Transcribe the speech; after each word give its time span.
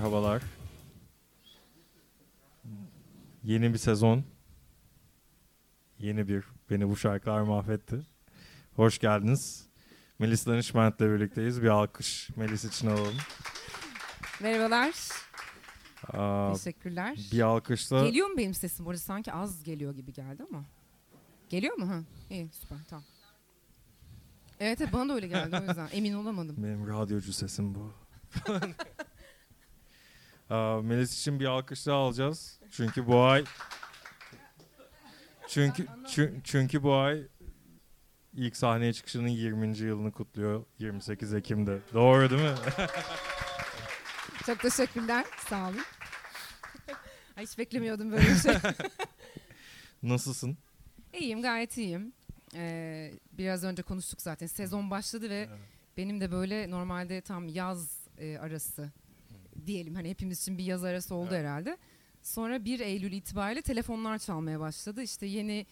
merhabalar. 0.00 0.42
Yeni 3.44 3.72
bir 3.72 3.78
sezon. 3.78 4.24
Yeni 5.98 6.28
bir 6.28 6.44
Beni 6.70 6.88
Bu 6.88 6.96
Şarkılar 6.96 7.40
Mahvetti. 7.40 8.00
Hoş 8.76 8.98
geldiniz. 8.98 9.66
Melis 10.18 10.46
Danışment'le 10.46 11.00
birlikteyiz. 11.00 11.62
Bir 11.62 11.68
alkış 11.68 12.30
Melis 12.36 12.64
için 12.64 12.86
alalım. 12.86 13.14
Merhabalar. 14.40 14.94
Aa, 16.12 16.52
Teşekkürler. 16.52 17.18
bir 17.32 17.40
alkışla 17.40 18.06
Geliyor 18.06 18.28
mu 18.28 18.36
benim 18.36 18.54
sesim? 18.54 18.86
Burada 18.86 18.98
sanki 19.00 19.32
az 19.32 19.62
geliyor 19.64 19.94
gibi 19.94 20.12
geldi 20.12 20.42
ama. 20.50 20.64
Geliyor 21.48 21.74
mu? 21.76 21.88
Ha? 21.88 22.00
İyi 22.30 22.48
süper 22.52 22.78
tamam. 22.88 23.04
Evet 24.60 24.80
evet 24.80 24.92
bana 24.92 25.08
da 25.08 25.14
öyle 25.14 25.28
geldi 25.28 25.56
o 25.60 25.68
yüzden 25.68 25.88
emin 25.92 26.14
olamadım. 26.14 26.56
benim 26.58 26.88
radyocu 26.88 27.32
sesim 27.32 27.74
bu. 27.74 27.92
Melis 30.82 31.18
için 31.20 31.40
bir 31.40 31.44
alkış 31.46 31.86
daha 31.86 31.96
alacağız. 31.96 32.60
Çünkü 32.70 33.06
bu 33.06 33.22
ay 33.22 33.44
çünkü 35.48 35.84
çü- 35.84 36.40
çünkü 36.44 36.82
bu 36.82 36.94
ay 36.94 37.22
ilk 38.34 38.56
sahneye 38.56 38.92
çıkışının 38.92 39.28
20. 39.28 39.78
yılını 39.78 40.12
kutluyor 40.12 40.64
28 40.78 41.34
Ekim'de. 41.34 41.78
Doğru 41.94 42.30
değil 42.30 42.42
mi? 42.42 42.54
Çok 44.46 44.60
teşekkürler. 44.60 45.24
Sağ 45.48 45.68
olun. 45.68 45.78
Ay, 47.36 47.44
hiç 47.46 47.58
beklemiyordum 47.58 48.12
böyle 48.12 48.22
bir 48.28 48.36
şey. 48.36 48.54
Nasılsın? 50.02 50.58
iyiyim 51.12 51.42
gayet 51.42 51.76
iyiyim. 51.76 52.12
Ee, 52.54 53.12
biraz 53.32 53.64
önce 53.64 53.82
konuştuk 53.82 54.22
zaten. 54.22 54.46
Sezon 54.46 54.90
başladı 54.90 55.30
ve 55.30 55.48
benim 55.96 56.20
de 56.20 56.32
böyle 56.32 56.70
normalde 56.70 57.20
tam 57.20 57.48
yaz 57.48 57.98
e, 58.18 58.38
arası 58.38 58.90
diyelim 59.66 59.94
hani 59.94 60.10
hepimiz 60.10 60.40
için 60.40 60.58
bir 60.58 60.64
yaz 60.64 60.84
arası 60.84 61.14
oldu 61.14 61.28
Evet. 61.30 61.40
herhalde. 61.40 61.78
Sonra 62.22 62.64
1 62.64 62.80
Eylül 62.80 63.12
itibariyle 63.12 63.62
telefonlar 63.62 64.18
çalmaya 64.18 64.60
başladı. 64.60 65.02
İşte 65.02 65.26
yeni 65.26 65.66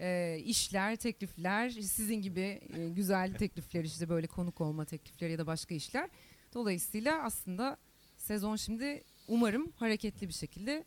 e, 0.00 0.38
işler, 0.44 0.96
teklifler, 0.96 1.70
sizin 1.70 2.22
gibi 2.22 2.60
e, 2.76 2.88
güzel 2.88 3.34
teklifler 3.34 3.84
işte 3.84 4.08
böyle 4.08 4.26
konuk 4.26 4.60
olma 4.60 4.84
teklifleri 4.84 5.32
ya 5.32 5.38
da 5.38 5.46
başka 5.46 5.74
işler. 5.74 6.10
Dolayısıyla 6.54 7.22
aslında 7.22 7.76
sezon 8.16 8.56
şimdi 8.56 9.02
umarım 9.28 9.72
hareketli 9.76 10.28
bir 10.28 10.32
şekilde 10.34 10.84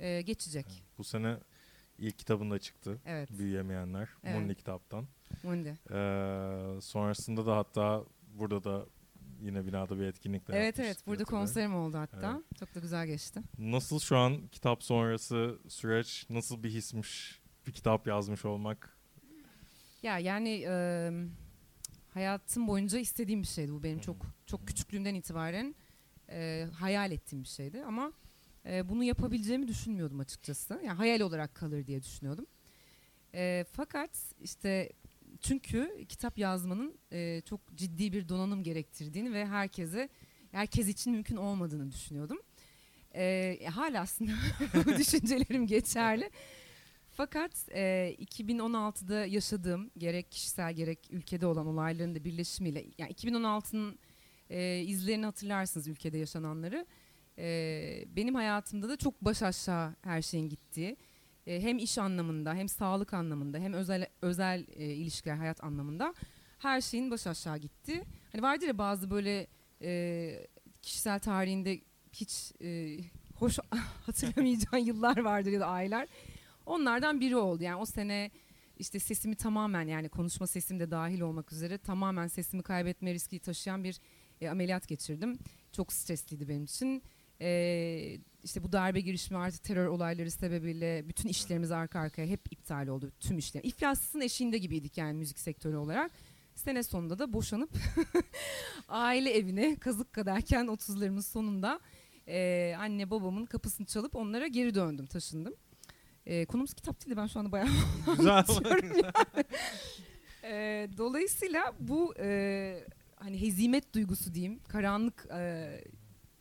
e, 0.00 0.22
geçecek. 0.22 0.66
Bu 0.98 1.04
sene 1.04 1.36
ilk 1.98 2.18
kitabında 2.18 2.58
çıktı. 2.58 2.98
Evet. 3.06 3.30
Büyüyemeyenler. 3.38 4.08
Evet. 4.24 4.40
Munli 4.40 4.54
kitaptan. 4.54 5.06
Mundi. 5.42 5.68
Ee, 5.90 6.80
sonrasında 6.80 7.46
da 7.46 7.56
hatta 7.56 8.04
burada 8.34 8.64
da 8.64 8.86
yine 9.40 9.66
binada 9.66 9.98
bir 9.98 10.04
etkinlik 10.04 10.48
de 10.48 10.52
Evet 10.52 10.64
yapmıştık 10.64 10.86
evet 10.86 11.06
burada 11.06 11.24
konserim 11.24 11.74
oldu 11.74 11.98
hatta. 11.98 12.42
Çok 12.58 12.74
da 12.74 12.80
güzel 12.80 13.06
geçti. 13.06 13.40
Nasıl 13.58 14.00
şu 14.00 14.16
an 14.16 14.48
kitap 14.48 14.82
sonrası 14.82 15.58
süreç 15.68 16.26
nasıl 16.30 16.62
bir 16.62 16.70
hismiş 16.70 17.40
bir 17.66 17.72
kitap 17.72 18.06
yazmış 18.06 18.44
olmak? 18.44 18.96
Ya 20.02 20.18
yani 20.18 20.64
e, 20.68 21.10
hayatım 22.14 22.68
boyunca 22.68 22.98
istediğim 22.98 23.42
bir 23.42 23.46
şeydi 23.46 23.72
bu 23.72 23.82
benim 23.82 23.98
çok 23.98 24.16
çok 24.46 24.66
küçüklüğümden 24.66 25.14
itibaren 25.14 25.74
e, 26.30 26.66
hayal 26.78 27.12
ettiğim 27.12 27.42
bir 27.42 27.48
şeydi 27.48 27.84
ama 27.84 28.12
e, 28.66 28.88
bunu 28.88 29.04
yapabileceğimi 29.04 29.68
düşünmüyordum 29.68 30.20
açıkçası. 30.20 30.74
Yani 30.84 30.96
hayal 30.96 31.20
olarak 31.20 31.54
kalır 31.54 31.86
diye 31.86 32.02
düşünüyordum. 32.02 32.46
E, 33.34 33.64
fakat 33.72 34.10
işte 34.40 34.92
çünkü 35.40 36.04
kitap 36.08 36.38
yazmanın 36.38 36.98
e, 37.12 37.40
çok 37.40 37.60
ciddi 37.74 38.12
bir 38.12 38.28
donanım 38.28 38.62
gerektirdiğini 38.62 39.32
ve 39.32 39.46
herkese 39.46 40.08
herkes 40.50 40.88
için 40.88 41.12
mümkün 41.12 41.36
olmadığını 41.36 41.92
düşünüyordum. 41.92 42.38
E, 43.14 43.58
hala 43.70 44.00
aslında 44.00 44.30
bu 44.86 44.96
düşüncelerim 44.98 45.66
geçerli. 45.66 46.30
Fakat 47.10 47.68
e, 47.74 48.14
2016'da 48.18 49.26
yaşadığım 49.26 49.90
gerek 49.98 50.30
kişisel 50.30 50.72
gerek 50.74 51.08
ülkede 51.10 51.46
olan 51.46 51.66
olayların 51.66 52.14
da 52.14 52.24
birleşimiyle 52.24 52.84
yani 52.98 53.12
2016'nın 53.12 53.98
e, 54.50 54.78
izlerini 54.78 55.24
hatırlarsınız 55.24 55.88
ülkede 55.88 56.18
yaşananları. 56.18 56.86
E, 57.38 58.04
benim 58.16 58.34
hayatımda 58.34 58.88
da 58.88 58.96
çok 58.96 59.20
baş 59.20 59.42
aşağı 59.42 59.94
her 60.02 60.22
şeyin 60.22 60.48
gittiği 60.48 60.96
e, 61.46 61.62
hem 61.62 61.78
iş 61.78 61.98
anlamında 61.98 62.54
hem 62.54 62.68
sağlık 62.68 63.14
anlamında 63.14 63.58
hem 63.58 63.72
özel 63.72 64.06
özel 64.22 64.66
e, 64.76 64.84
ilişkiler 64.84 65.36
hayat 65.36 65.64
anlamında 65.64 66.14
her 66.58 66.80
şeyin 66.80 67.10
baş 67.10 67.26
aşağı 67.26 67.58
gitti. 67.58 68.04
Hani 68.32 68.42
vardır 68.42 68.66
ya 68.66 68.78
bazı 68.78 69.10
böyle 69.10 69.46
e, 69.82 70.46
kişisel 70.82 71.20
tarihinde 71.20 71.80
hiç 72.12 72.52
e, 72.62 72.98
hoş 73.34 73.58
hatırlamayacağın 74.06 74.78
yıllar 74.84 75.18
vardır 75.18 75.50
ya 75.50 75.60
da 75.60 75.66
aylar. 75.66 76.08
Onlardan 76.66 77.20
biri 77.20 77.36
oldu. 77.36 77.62
Yani 77.62 77.76
o 77.76 77.86
sene 77.86 78.30
işte 78.78 78.98
sesimi 78.98 79.36
tamamen 79.36 79.88
yani 79.88 80.08
konuşma 80.08 80.46
sesim 80.46 80.80
de 80.80 80.90
dahil 80.90 81.20
olmak 81.20 81.52
üzere 81.52 81.78
tamamen 81.78 82.26
sesimi 82.26 82.62
kaybetme 82.62 83.14
riski 83.14 83.38
taşıyan 83.38 83.84
bir 83.84 84.00
e, 84.40 84.48
ameliyat 84.48 84.88
geçirdim. 84.88 85.38
Çok 85.72 85.92
stresliydi 85.92 86.48
benim 86.48 86.64
için. 86.64 87.02
E, 87.40 88.18
işte 88.46 88.62
bu 88.62 88.72
darbe 88.72 89.00
girişimi 89.00 89.38
artı 89.38 89.62
terör 89.62 89.86
olayları 89.86 90.30
sebebiyle 90.30 91.08
bütün 91.08 91.28
işlerimiz 91.28 91.70
arka 91.70 92.00
arkaya 92.00 92.26
hep 92.26 92.52
iptal 92.52 92.86
oldu. 92.86 93.12
Tüm 93.20 93.38
işler. 93.38 93.60
İflasın 93.64 94.20
eşiğinde 94.20 94.58
gibiydik 94.58 94.98
yani 94.98 95.18
müzik 95.18 95.38
sektörü 95.38 95.76
olarak. 95.76 96.12
Sene 96.54 96.82
sonunda 96.82 97.18
da 97.18 97.32
boşanıp 97.32 97.70
aile 98.88 99.30
evine 99.30 99.76
kazık 99.76 100.12
kadarken 100.12 100.64
30'larımın 100.66 101.22
sonunda 101.22 101.80
e, 102.28 102.74
anne 102.78 103.10
babamın 103.10 103.46
kapısını 103.46 103.86
çalıp 103.86 104.16
onlara 104.16 104.46
geri 104.46 104.74
döndüm 104.74 105.06
taşındım. 105.06 105.54
E, 106.26 106.44
konumuz 106.46 106.74
kitap 106.74 107.00
değil 107.00 107.16
de 107.16 107.20
ben 107.20 107.26
şu 107.26 107.38
anda 107.38 107.52
bayağı 107.52 107.68
Güzel. 108.16 108.44
yani. 108.64 109.04
E, 110.44 110.88
dolayısıyla 110.98 111.72
bu 111.80 112.14
e, 112.18 112.84
hani 113.16 113.40
hezimet 113.40 113.94
duygusu 113.94 114.34
diyeyim, 114.34 114.60
karanlık 114.68 115.26
e, 115.34 115.70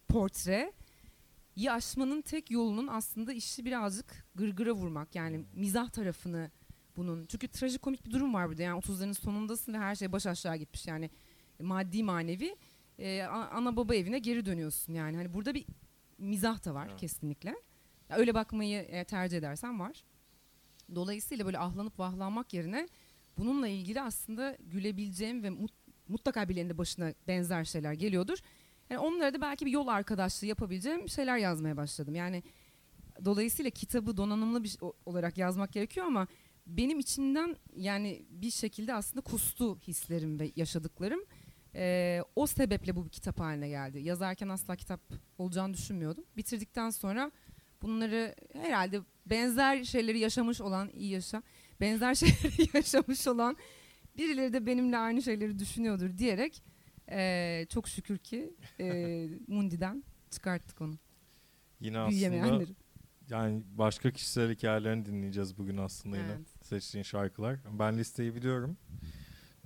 portre 0.08 0.74
yi 1.56 1.72
aşmanın 1.72 2.22
tek 2.22 2.52
yolunun 2.52 2.88
aslında 2.88 3.34
işi 3.34 3.66
birazcık 3.66 4.26
gırgıra 4.36 4.72
vurmak. 4.74 5.16
Yani 5.16 5.46
mizah 5.54 5.90
tarafını 5.90 6.52
bunun. 6.98 7.26
Çünkü 7.26 7.48
trajikomik 7.48 8.06
bir 8.06 8.12
durum 8.12 8.34
var 8.34 8.48
burada. 8.50 8.62
Yani 8.62 8.80
30'ların 8.80 9.14
sonundasın 9.14 9.74
ve 9.74 9.78
her 9.78 9.96
şey 9.96 10.12
baş 10.12 10.26
aşağı 10.28 10.56
gitmiş. 10.56 10.88
Yani 10.88 11.10
maddi 11.62 12.04
manevi 12.04 12.56
e, 13.00 13.24
ana 13.24 13.76
baba 13.76 13.96
evine 13.96 14.20
geri 14.20 14.46
dönüyorsun. 14.46 14.94
Yani 14.94 15.18
hani 15.18 15.34
burada 15.34 15.54
bir 15.54 15.66
mizah 16.18 16.66
da 16.66 16.74
var 16.74 16.88
Evet. 16.90 17.00
kesinlikle. 17.00 17.50
Ya 18.10 18.18
öyle 18.18 18.34
bakmayı 18.34 18.80
e, 18.82 19.04
tercih 19.04 19.38
edersen 19.38 19.80
var. 19.80 20.04
Dolayısıyla 20.96 21.46
böyle 21.46 21.60
ahlanıp 21.60 22.00
vahlanmak 22.00 22.54
yerine 22.54 22.90
bununla 23.38 23.68
ilgili 23.68 24.02
aslında 24.02 24.58
gülebileceğim 24.60 25.44
ve 25.44 25.48
mut- 25.48 25.74
mutlaka 26.08 26.50
birilerinin 26.50 26.70
de 26.70 26.78
başına 26.78 27.14
benzer 27.28 27.64
şeyler 27.66 27.94
geliyordur. 27.94 28.38
Yani 28.90 29.00
onlara 29.00 29.34
da 29.34 29.42
belki 29.42 29.66
bir 29.66 29.72
yol 29.72 29.88
arkadaşlığı 29.88 30.48
yapabileceğim 30.48 31.10
şeyler 31.10 31.38
yazmaya 31.38 31.78
başladım. 31.78 32.16
Yani 32.16 32.44
dolayısıyla 33.26 33.72
kitabı 33.72 34.18
donanımlı 34.18 34.64
bir 34.64 34.78
olarak 35.06 35.38
yazmak 35.38 35.72
gerekiyor 35.74 36.06
ama 36.06 36.28
benim 36.68 37.00
içinden 37.00 37.56
yani 37.76 38.26
bir 38.30 38.52
şekilde 38.52 38.94
aslında 38.94 39.22
kustu 39.22 39.80
hislerim 39.80 40.40
ve 40.40 40.52
yaşadıklarım. 40.56 41.20
Ee, 41.76 42.22
o 42.36 42.48
sebeple 42.48 42.96
bu 42.96 43.06
bir 43.06 43.10
kitap 43.10 43.40
haline 43.40 43.70
geldi. 43.70 44.00
Yazarken 44.00 44.50
asla 44.50 44.76
kitap 44.76 45.02
olacağını 45.38 45.74
düşünmüyordum. 45.74 46.26
Bitirdikten 46.38 46.90
sonra 46.90 47.32
bunları 47.82 48.36
herhalde 48.54 49.02
benzer 49.26 49.84
şeyleri 49.84 50.20
yaşamış 50.20 50.62
olan 50.62 50.90
iyi 50.94 51.12
yaşa 51.12 51.44
benzer 51.82 52.16
şeyleri 52.16 52.70
yaşamış 52.74 53.28
olan 53.28 53.58
birileri 54.18 54.54
de 54.54 54.66
benimle 54.66 54.98
aynı 54.98 55.22
şeyleri 55.22 55.60
düşünüyordur 55.60 56.18
diyerek 56.18 56.64
eee, 57.12 57.66
çok 57.70 57.88
şükür 57.88 58.18
ki 58.18 58.54
eee, 58.80 59.30
Mundi'den 59.48 60.04
çıkarttık 60.32 60.82
onu. 60.82 60.98
Yine 61.80 62.00
aslında 62.00 62.66
yani 63.30 63.64
başka 63.66 64.12
kişisel 64.12 64.52
hikayelerini 64.52 65.06
dinleyeceğiz 65.06 65.58
bugün 65.58 65.78
aslında 65.78 66.18
yine 66.18 66.32
Evet. 66.32 66.66
seçtiğin 66.66 67.04
şarkılar. 67.04 67.60
Ben 67.80 67.98
listeyi 67.98 68.36
biliyorum. 68.36 68.78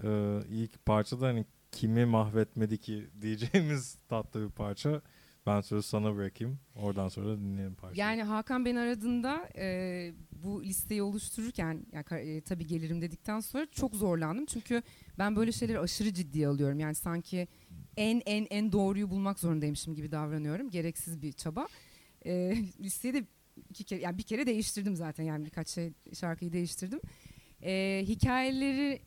Ee, 0.03 0.39
ilk 0.50 0.86
parça 0.86 1.21
da 1.21 1.27
hani 1.27 1.45
kimi 1.71 2.06
mahvetmedi 2.06 2.77
ki 2.77 3.09
diyeceğimiz 3.21 3.95
tatlı 4.09 4.45
bir 4.45 4.51
parça. 4.51 5.01
Ben 5.45 5.62
sözü 5.62 5.88
sana 5.88 6.15
bırakayım. 6.15 6.59
Oradan 6.75 7.09
sonra 7.09 7.38
dinleyelim 7.38 7.75
parçayı. 7.75 8.00
Yani 8.00 8.24
Hakan 8.24 8.65
beni 8.65 8.80
aradığında 8.80 9.50
eee, 9.56 10.13
bu 10.31 10.63
listeyi 10.63 11.01
oluştururken 11.03 11.86
yani, 11.91 12.06
e, 12.12 12.41
tabii 12.41 12.68
gelirim 12.68 13.01
dedikten 13.01 13.39
sonra 13.39 13.65
çok 13.71 13.95
zorlandım. 13.95 14.45
Çünkü 14.45 14.81
ben 15.19 15.36
böyle 15.36 15.51
şeyleri 15.51 15.80
aşırı 15.80 16.13
ciddiye 16.13 16.47
alıyorum. 16.47 16.80
Yani 16.80 16.95
sanki 16.95 17.47
en 17.97 18.21
en 18.25 18.47
en 18.50 18.71
doğruyu 18.71 19.09
bulmak 19.09 19.39
zorundaymışım 19.39 19.95
gibi 19.95 20.12
davranıyorum. 20.12 20.69
Gereksiz 20.69 21.21
bir 21.21 21.31
çaba. 21.31 21.68
Eee 22.25 22.57
listeyi 22.80 23.13
de 23.13 23.24
iki 23.69 23.83
kere 23.83 24.01
yani 24.01 24.18
bir 24.18 24.24
kere 24.24 24.45
değiştirdim 24.45 24.95
zaten 24.95 25.24
yani 25.24 25.45
birkaç 25.45 25.69
şey 25.69 25.94
şarkıyı 26.13 26.53
değiştirdim. 26.53 27.00
Eee 27.62 28.03
hikayeleri 28.07 29.01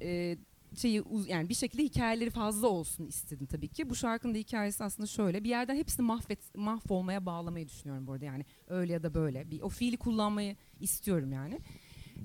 eee, 0.00 0.38
şeyi 0.78 1.02
yani 1.26 1.48
bir 1.48 1.54
şekilde 1.54 1.82
hikayeleri 1.82 2.30
fazla 2.30 2.68
olsun 2.68 3.06
istedim 3.06 3.46
tabii 3.46 3.68
ki. 3.68 3.90
Bu 3.90 3.94
şarkının 3.94 4.34
da 4.34 4.38
hikayesi 4.38 4.84
aslında 4.84 5.06
şöyle. 5.06 5.44
Bir 5.44 5.48
yerden 5.48 5.76
hepsini 5.76 6.06
mahvet 6.06 6.54
mahvolmaya 6.54 7.26
bağlamayı 7.26 7.68
düşünüyorum 7.68 8.06
bu 8.06 8.12
arada 8.12 8.24
yani. 8.24 8.44
Öyle 8.68 8.92
ya 8.92 9.02
da 9.02 9.14
böyle. 9.14 9.50
Bir 9.50 9.60
o 9.60 9.68
fiili 9.68 9.96
kullanmayı 9.96 10.56
istiyorum 10.80 11.32
yani. 11.32 11.60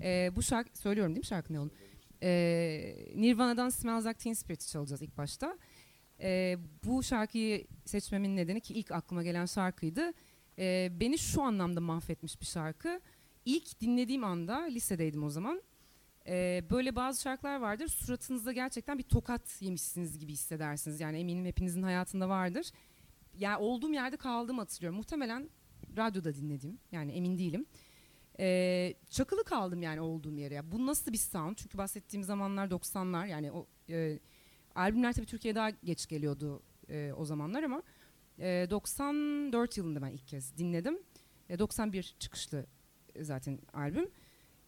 Ee, 0.01 0.31
bu 0.35 0.41
şarkı 0.41 0.79
söylüyorum 0.79 1.15
değil 1.15 1.25
mi 1.25 1.27
şarkı 1.27 1.53
ne 1.53 1.59
olduğunu? 1.59 1.77
Ee, 2.23 2.95
Nirvana'dan 3.15 3.69
Smells 3.69 4.05
Like 4.05 4.17
Teen 4.17 4.33
Spirit 4.33 4.67
çalacağız 4.67 5.01
ilk 5.01 5.17
başta. 5.17 5.57
Ee, 6.21 6.57
bu 6.85 7.03
şarkıyı 7.03 7.67
seçmemin 7.85 8.35
nedeni 8.35 8.61
ki 8.61 8.73
ilk 8.73 8.91
aklıma 8.91 9.23
gelen 9.23 9.45
şarkıydı. 9.45 10.13
Ee, 10.59 10.89
beni 10.99 11.17
şu 11.17 11.41
anlamda 11.41 11.81
mahvetmiş 11.81 12.41
bir 12.41 12.45
şarkı. 12.45 13.01
İlk 13.45 13.81
dinlediğim 13.81 14.23
anda 14.23 14.63
lisedeydim 14.63 15.23
o 15.23 15.29
zaman. 15.29 15.61
Ee, 16.29 16.63
böyle 16.69 16.95
bazı 16.95 17.21
şarkılar 17.21 17.59
vardır. 17.59 17.87
Suratınızda 17.87 18.51
gerçekten 18.51 18.97
bir 18.97 19.03
tokat 19.03 19.61
yemişsiniz 19.61 20.19
gibi 20.19 20.31
hissedersiniz. 20.31 20.99
Yani 20.99 21.19
eminim 21.19 21.45
hepinizin 21.45 21.83
hayatında 21.83 22.29
vardır. 22.29 22.71
Yani 23.37 23.57
olduğum 23.57 23.93
yerde 23.93 24.17
kaldığımı 24.17 24.61
hatırlıyorum. 24.61 24.97
Muhtemelen 24.97 25.49
radyoda 25.97 26.35
dinledim. 26.35 26.79
Yani 26.91 27.11
emin 27.11 27.37
değilim. 27.37 27.65
Ee, 28.39 28.93
çakılı 29.09 29.43
kaldım 29.43 29.81
yani 29.81 30.01
olduğum 30.01 30.37
yere. 30.37 30.53
Ya 30.53 30.71
bu 30.71 30.85
nasıl 30.85 31.13
bir 31.13 31.17
sound? 31.17 31.55
Çünkü 31.55 31.77
bahsettiğim 31.77 32.23
zamanlar 32.23 32.67
90'lar. 32.67 33.27
Yani 33.27 33.51
o 33.51 33.67
e, 33.89 34.19
albümler 34.75 35.13
tabii 35.13 35.25
Türkiye'ye 35.25 35.55
daha 35.55 35.69
geç 35.69 36.07
geliyordu 36.07 36.63
e, 36.89 37.13
o 37.17 37.25
zamanlar 37.25 37.63
ama 37.63 37.83
e, 38.39 38.67
94 38.69 39.77
yılında 39.77 40.01
ben 40.01 40.11
ilk 40.11 40.27
kez 40.27 40.57
dinledim. 40.57 40.99
E, 41.49 41.59
91 41.59 42.15
çıkışlı 42.19 42.65
zaten 43.21 43.59
albüm. 43.73 44.09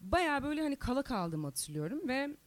Baya 0.01 0.43
böyle 0.43 0.61
hani 0.61 0.75
kala 0.75 1.03
kaldığımı 1.03 1.47
hatırlıyorum 1.47 2.07
ve 2.07 2.37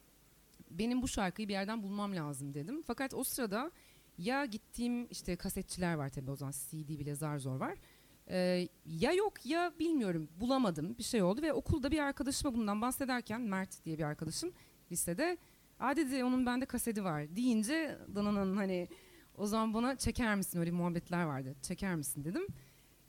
benim 0.71 1.01
bu 1.01 1.07
şarkıyı 1.07 1.47
bir 1.47 1.53
yerden 1.53 1.83
bulmam 1.83 2.15
lazım 2.15 2.53
dedim. 2.53 2.83
Fakat 2.87 3.13
o 3.13 3.23
sırada 3.23 3.71
ya 4.17 4.45
gittiğim 4.45 5.07
işte 5.11 5.35
kasetçiler 5.35 5.93
var 5.93 6.09
tabii 6.09 6.31
o 6.31 6.35
zaman 6.35 6.51
CD 6.51 6.89
bile 6.89 7.15
zar 7.15 7.37
zor 7.37 7.55
var. 7.55 7.77
Ee, 8.29 8.67
ya 8.85 9.11
yok 9.11 9.45
ya 9.45 9.73
bilmiyorum 9.79 10.29
bulamadım 10.39 10.97
bir 10.97 11.03
şey 11.03 11.21
oldu 11.23 11.41
ve 11.41 11.53
okulda 11.53 11.91
bir 11.91 11.99
arkadaşıma 11.99 12.53
bundan 12.53 12.81
bahsederken 12.81 13.41
Mert 13.41 13.85
diye 13.85 13.97
bir 13.97 14.03
arkadaşım 14.03 14.51
listede 14.91 15.37
Aa 15.79 15.95
dedi 15.95 16.23
onun 16.23 16.45
bende 16.45 16.65
kaseti 16.65 17.03
var 17.03 17.35
deyince 17.35 17.97
Dana'nın 18.15 18.57
hani 18.57 18.87
o 19.37 19.47
zaman 19.47 19.73
bana 19.73 19.97
çeker 19.97 20.35
misin 20.35 20.59
öyle 20.59 20.71
muhabbetler 20.71 21.23
vardı 21.23 21.55
çeker 21.61 21.95
misin 21.95 22.23
dedim. 22.23 22.47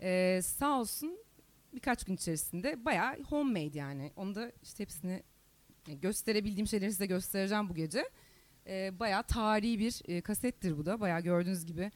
Ee, 0.01 0.41
sağ 0.43 0.81
olsun 0.81 1.19
birkaç 1.77 2.05
gün 2.05 2.15
içerisinde 2.15 2.85
bayağı 2.85 3.23
homemade 3.23 3.79
yani 3.79 4.13
onu 4.17 4.35
da 4.35 4.53
işte 4.63 4.85
hepsini 4.85 5.23
gösterebildiğim 5.87 6.67
şeyleri 6.67 6.91
size 6.91 7.07
göstereceğim 7.07 7.69
bu 7.69 7.75
gece. 7.75 8.11
Ee, 8.67 8.99
bayağı 8.99 9.23
tarihi 9.23 9.79
bir 9.79 10.03
e, 10.05 10.21
kasettir 10.21 10.79
bu 10.79 10.87
da 10.87 11.01
bayağı 11.01 11.21
gördüğünüz 11.21 11.67
gibi 11.67 11.91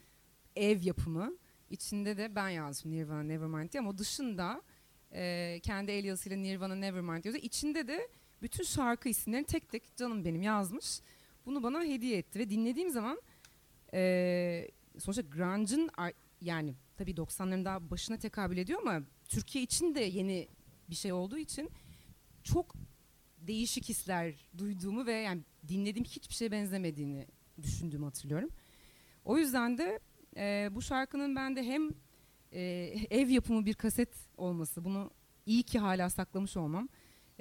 ev 0.56 0.82
yapımı. 0.82 1.32
İçinde 1.70 2.16
de 2.16 2.34
ben 2.34 2.48
yazmışım 2.48 2.92
Nirvana 2.92 3.22
Nevermind 3.22 3.72
diye 3.72 3.80
ama 3.80 3.98
dışında 3.98 4.62
e, 5.12 5.60
kendi 5.62 5.90
el 5.90 6.04
yazısıyla 6.04 6.38
Nirvana 6.38 6.74
Nevermind 6.74 7.24
yazıyor. 7.24 7.44
İçinde 7.44 7.88
de 7.88 8.08
bütün 8.42 8.64
şarkı 8.64 9.08
isimlerini 9.08 9.46
tek 9.46 9.68
tek 9.68 9.96
canım 9.96 10.24
benim 10.24 10.42
yazmış. 10.42 11.00
Bunu 11.46 11.62
bana 11.62 11.84
hediye 11.84 12.18
etti 12.18 12.38
ve 12.38 12.50
dinlediğim 12.50 12.90
zaman 12.90 13.22
e, 13.94 14.70
sonuçta 14.98 15.22
grunge'ın 15.22 15.90
yani 16.40 16.74
tabii 17.00 17.14
90'ların 17.14 17.64
daha 17.64 17.90
başına 17.90 18.18
tekabül 18.18 18.56
ediyor 18.56 18.80
ama 18.82 19.02
Türkiye 19.28 19.64
için 19.64 19.94
de 19.94 20.00
yeni 20.00 20.48
bir 20.90 20.94
şey 20.94 21.12
olduğu 21.12 21.38
için 21.38 21.70
çok 22.44 22.74
değişik 23.38 23.88
hisler 23.88 24.34
duyduğumu 24.58 25.06
ve 25.06 25.12
yani 25.12 25.42
dinlediğim 25.68 26.04
hiçbir 26.04 26.34
şeye 26.34 26.50
benzemediğini 26.50 27.26
düşündüğümü 27.62 28.04
hatırlıyorum. 28.04 28.50
O 29.24 29.38
yüzden 29.38 29.78
de 29.78 30.00
e, 30.36 30.68
bu 30.72 30.82
şarkının 30.82 31.36
bende 31.36 31.62
hem 31.62 31.90
e, 32.52 32.60
ev 33.10 33.28
yapımı 33.28 33.66
bir 33.66 33.74
kaset 33.74 34.14
olması, 34.36 34.84
bunu 34.84 35.10
iyi 35.46 35.62
ki 35.62 35.78
hala 35.78 36.10
saklamış 36.10 36.56
olmam 36.56 36.88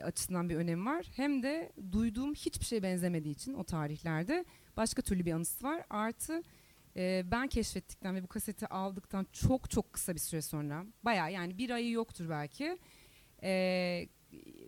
açısından 0.02 0.50
bir 0.50 0.56
önemi 0.56 0.86
var. 0.86 1.06
Hem 1.16 1.44
de 1.44 1.72
duyduğum 1.92 2.34
hiçbir 2.34 2.66
şeye 2.66 2.84
benzemediği 2.84 3.34
için 3.34 3.54
o 3.54 3.64
tarihlerde 3.64 4.46
başka 4.78 5.02
türlü 5.02 5.26
bir 5.26 5.32
anısı 5.32 5.66
var. 5.66 5.84
Artı 5.90 6.44
e, 7.00 7.24
ben 7.32 7.48
keşfettikten 7.48 8.16
ve 8.16 8.24
bu 8.24 8.28
kaseti 8.28 8.68
aldıktan 8.68 9.28
çok 9.32 9.70
çok 9.70 9.94
kısa 9.94 10.16
bir 10.16 10.20
süre 10.20 10.42
sonra, 10.42 10.86
baya 11.04 11.30
yani 11.30 11.58
bir 11.58 11.70
ayı 11.70 11.92
yoktur 11.92 12.30
belki. 12.30 12.78
E, 13.44 14.10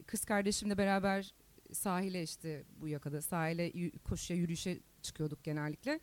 kız 0.08 0.26
kardeşimle 0.26 0.78
beraber 0.78 1.34
sahile 1.74 2.24
işte 2.24 2.64
bu 2.82 2.88
yakada 2.88 3.22
sahile 3.22 3.92
koşuya 4.04 4.40
yürüyüşe 4.40 4.80
çıkıyorduk 5.02 5.44
genellikle. 5.44 6.00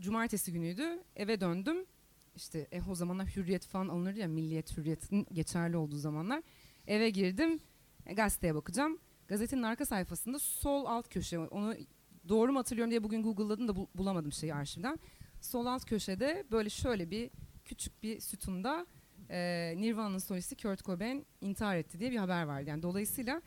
Cumartesi 0.00 0.52
günüydü. 0.52 1.02
Eve 1.16 1.40
döndüm. 1.40 1.86
İşte 2.36 2.68
e, 2.72 2.82
o 2.90 2.94
zamanlar 2.94 3.26
hürriyet 3.26 3.66
falan 3.66 3.88
alınır 3.88 4.14
ya 4.14 4.28
milliyet 4.28 4.76
hürriyetin 4.76 5.26
geçerli 5.32 5.76
olduğu 5.76 5.96
zamanlar. 5.96 6.42
Eve 6.86 7.10
girdim. 7.10 7.60
E, 8.06 8.14
gazeteye 8.14 8.54
bakacağım. 8.54 8.98
Gazetenin 9.28 9.62
arka 9.62 9.86
sayfasında 9.86 10.38
sol 10.38 10.84
alt 10.84 11.08
köşe 11.08 11.38
onu 11.38 11.74
doğru 12.28 12.52
mu 12.52 12.58
hatırlıyorum 12.58 12.90
diye 12.90 13.02
bugün 13.02 13.22
Google'ladım 13.22 13.68
da 13.68 13.76
bulamadım 13.94 14.32
şeyi 14.32 14.54
arşivden. 14.54 14.98
Sol 15.42 15.66
alt 15.66 15.84
köşede 15.84 16.44
böyle 16.50 16.70
şöyle 16.70 17.10
bir 17.10 17.30
küçük 17.64 18.02
bir 18.02 18.20
sütunda 18.20 18.86
e, 19.30 19.74
Nirvana'nın 19.76 20.18
solisti 20.18 20.56
Kurt 20.56 20.84
Cobain 20.84 21.26
intihar 21.40 21.76
etti 21.76 22.00
diye 22.00 22.10
bir 22.10 22.16
haber 22.16 22.42
vardı. 22.42 22.70
Yani 22.70 22.82
dolayısıyla 22.82 23.42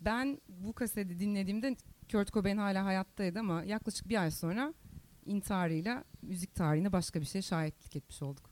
ben 0.00 0.40
bu 0.48 0.72
kaseti 0.72 1.18
dinlediğimde 1.18 1.76
Kurt 2.12 2.32
Cobain 2.32 2.56
hala 2.56 2.84
hayattaydı 2.84 3.38
ama 3.38 3.64
yaklaşık 3.64 4.08
bir 4.08 4.22
ay 4.22 4.30
sonra 4.30 4.74
intiharıyla 5.26 6.04
müzik 6.22 6.54
tarihine 6.54 6.92
başka 6.92 7.20
bir 7.20 7.26
şey 7.26 7.42
şahitlik 7.42 7.96
etmiş 7.96 8.22
olduk. 8.22 8.50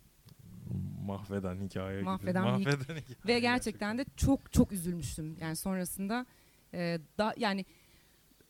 Mahveden 1.04 1.60
hikaye 1.60 2.02
Mahveden, 2.02 2.58
gibi. 2.58 2.68
Mahveden 2.68 2.96
hikaye. 2.96 3.36
Ve 3.36 3.40
gerçekten 3.40 3.98
de 3.98 4.04
çok 4.16 4.52
çok 4.52 4.72
üzülmüştüm. 4.72 5.36
Yani 5.40 5.56
sonrasında 5.56 6.26
e, 6.74 7.00
da 7.18 7.34
yani 7.36 7.64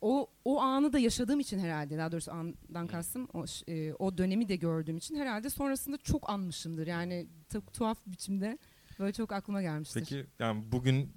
o 0.04 0.30
o 0.44 0.60
anı 0.60 0.92
da 0.92 0.98
yaşadığım 0.98 1.40
için 1.40 1.58
herhalde 1.58 1.98
daha 1.98 2.12
doğrusu 2.12 2.32
andan 2.32 2.86
kastım 2.86 3.28
o, 3.34 3.44
e, 3.68 3.92
o 3.92 4.18
dönemi 4.18 4.48
de 4.48 4.56
gördüğüm 4.56 4.96
için 4.96 5.14
herhalde 5.14 5.50
sonrasında 5.50 5.98
çok 5.98 6.30
anmışımdır. 6.30 6.86
Yani 6.86 7.26
tuhaf 7.72 7.98
biçimde 8.06 8.58
böyle 8.98 9.12
çok 9.12 9.32
aklıma 9.32 9.62
gelmiştir. 9.62 10.00
Peki 10.00 10.26
yani 10.38 10.72
bugün 10.72 11.12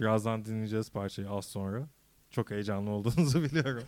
birazdan 0.00 0.44
dinleyeceğiz 0.44 0.90
parçayı 0.90 1.30
az 1.30 1.44
sonra. 1.44 1.88
Çok 2.30 2.50
heyecanlı 2.50 2.90
olduğunuzu 2.90 3.42
biliyorum. 3.50 3.84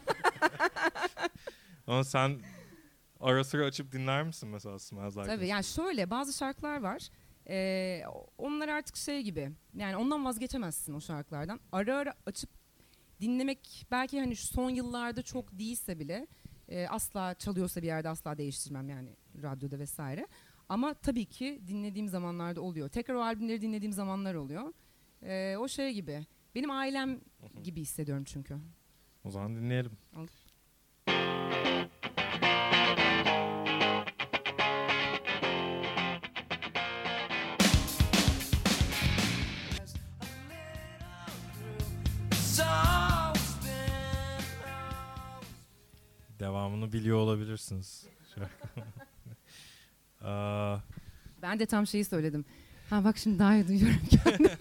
Ama 1.86 2.04
sen 2.04 2.40
ara 3.20 3.44
sıra 3.44 3.64
açıp 3.64 3.92
dinler 3.92 4.22
misin 4.22 4.48
mesela 4.48 4.78
Smells 4.78 5.16
Like 5.16 5.26
Tabii 5.26 5.46
yani 5.46 5.64
şöyle 5.64 6.10
bazı 6.10 6.32
şarkılar 6.32 6.80
var. 6.80 7.08
Ee, 7.48 8.02
onlar 8.38 8.68
artık 8.68 8.96
şey 8.96 9.22
gibi. 9.22 9.50
Yani 9.74 9.96
ondan 9.96 10.24
vazgeçemezsin 10.24 10.94
o 10.94 11.00
şarkılardan. 11.00 11.60
Ara 11.72 11.96
ara 11.96 12.14
açıp 12.26 12.59
dinlemek 13.20 13.86
belki 13.90 14.20
hani 14.20 14.36
şu 14.36 14.46
son 14.46 14.70
yıllarda 14.70 15.22
çok 15.22 15.58
değilse 15.58 15.98
bile 15.98 16.26
e, 16.68 16.86
asla 16.88 17.34
çalıyorsa 17.34 17.82
bir 17.82 17.86
yerde 17.86 18.08
asla 18.08 18.38
değiştirmem 18.38 18.88
yani 18.88 19.16
radyoda 19.42 19.78
vesaire. 19.78 20.26
Ama 20.68 20.94
tabii 20.94 21.24
ki 21.24 21.60
dinlediğim 21.66 22.08
zamanlarda 22.08 22.60
oluyor. 22.60 22.88
Tekrar 22.88 23.14
o 23.14 23.22
albümleri 23.22 23.60
dinlediğim 23.60 23.92
zamanlar 23.92 24.34
oluyor. 24.34 24.72
E, 25.22 25.56
o 25.56 25.68
şey 25.68 25.92
gibi. 25.94 26.26
Benim 26.54 26.70
ailem 26.70 27.20
gibi 27.62 27.80
hissediyorum 27.80 28.24
çünkü. 28.24 28.56
O 29.24 29.30
zaman 29.30 29.56
dinleyelim. 29.56 29.92
Olur. 30.16 30.30
Biliyor 46.92 47.16
olabilirsiniz. 47.16 48.06
Aa, 50.20 50.78
ben 51.42 51.58
de 51.58 51.66
tam 51.66 51.86
şeyi 51.86 52.04
söyledim. 52.04 52.44
Ha 52.90 53.04
bak 53.04 53.18
şimdi 53.18 53.38
daha 53.38 53.54
iyi 53.54 53.68
duyuyorum 53.68 54.00
kendimi. 54.10 54.50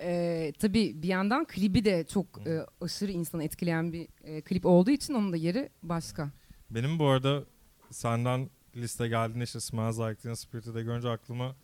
ee, 0.00 0.52
tabii 0.58 1.02
bir 1.02 1.08
yandan 1.08 1.44
klibi 1.44 1.84
de 1.84 2.04
çok 2.04 2.46
e, 2.46 2.66
aşırı 2.80 3.12
insanı 3.12 3.44
etkileyen 3.44 3.92
bir 3.92 4.08
e, 4.24 4.40
klip 4.40 4.66
olduğu 4.66 4.90
için 4.90 5.14
onun 5.14 5.32
da 5.32 5.36
yeri 5.36 5.68
başka. 5.82 6.30
Benim 6.70 6.98
bu 6.98 7.06
arada 7.06 7.44
senden 7.90 8.50
liste 8.76 9.08
geldiğinde 9.08 9.44
işte 9.44 9.60
Smells 9.60 9.98
Like 9.98 10.14
Teen 10.14 10.34
Spirit'i 10.34 10.74
de 10.74 10.82
görünce 10.82 11.08
aklıma 11.08 11.56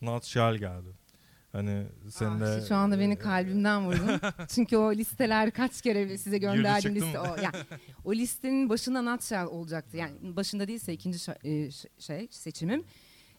Nutshell 0.00 0.56
geldi. 0.56 0.88
Hani 1.52 1.86
sen 2.08 2.40
de 2.40 2.60
şu 2.68 2.74
anda 2.74 2.98
beni 2.98 3.16
kalbimden 3.16 3.86
vurdun. 3.86 4.20
Çünkü 4.48 4.76
o 4.76 4.92
listeler 4.92 5.50
kaç 5.50 5.82
kere 5.82 6.18
size 6.18 6.38
gönderdiğim 6.38 6.96
liste 6.96 7.20
o. 7.20 7.24
Yani 7.26 7.56
o 8.04 8.14
listenin 8.14 8.68
başında 8.68 9.02
Nutshell 9.02 9.46
olacaktı. 9.46 9.96
Yani 9.96 10.36
başında 10.36 10.68
değilse 10.68 10.92
ikinci 10.92 11.18
e, 11.44 11.70
şey 11.98 12.28
seçimim. 12.30 12.84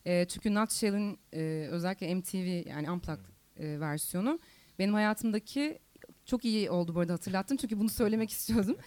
E, 0.05 0.25
çünkü 0.25 0.53
Nutshell'in 0.53 1.19
e, 1.33 1.67
özellikle 1.71 2.15
MTV 2.15 2.69
yani 2.69 2.91
Unplugged 2.91 3.25
e, 3.57 3.79
versiyonu 3.79 4.39
benim 4.79 4.93
hayatımdaki 4.93 5.79
Çok 6.25 6.45
iyi 6.45 6.69
oldu 6.69 6.95
bu 6.95 6.99
arada 6.99 7.13
hatırlattım 7.13 7.57
çünkü 7.57 7.79
bunu 7.79 7.89
söylemek 7.89 8.31
istiyordum. 8.37 8.77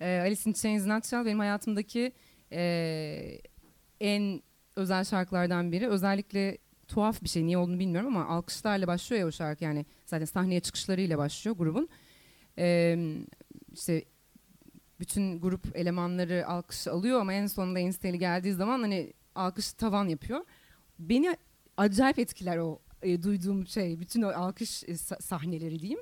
Ee, 0.00 0.20
Alice 0.20 0.50
in 0.50 0.52
Chains 0.52 0.86
Nutshell 0.86 1.24
benim 1.24 1.38
hayatımdaki 1.38 2.12
e, 2.52 3.40
en 4.00 4.42
özel 4.76 5.04
şarkılardan 5.04 5.72
biri. 5.72 5.88
Özellikle 5.88 6.58
tuhaf 6.92 7.22
bir 7.22 7.28
şey 7.28 7.46
niye 7.46 7.58
olduğunu 7.58 7.78
bilmiyorum 7.78 8.16
ama 8.16 8.28
alkışlarla 8.28 8.86
başlıyor 8.86 9.20
ya 9.20 9.26
o 9.26 9.32
şarkı 9.32 9.64
yani 9.64 9.86
zaten 10.06 10.24
sahneye 10.24 10.60
çıkışlarıyla 10.60 11.18
başlıyor 11.18 11.56
grubun. 11.56 11.88
Ee, 12.58 13.16
işte 13.72 14.04
bütün 15.00 15.40
grup 15.40 15.76
elemanları 15.76 16.46
alkış 16.46 16.88
alıyor 16.88 17.20
ama 17.20 17.32
en 17.32 17.46
sonunda 17.46 17.78
Einstein'i 17.78 18.18
geldiği 18.18 18.52
zaman 18.52 18.80
hani 18.80 19.12
alkış 19.34 19.72
tavan 19.72 20.08
yapıyor. 20.08 20.40
Beni 20.98 21.36
acayip 21.76 22.18
etkiler 22.18 22.58
o 22.58 22.78
e, 23.02 23.22
duyduğum 23.22 23.66
şey, 23.66 24.00
bütün 24.00 24.22
o 24.22 24.28
alkış 24.28 24.84
e, 24.84 24.96
sahneleri 24.96 25.80
diyeyim. 25.80 26.00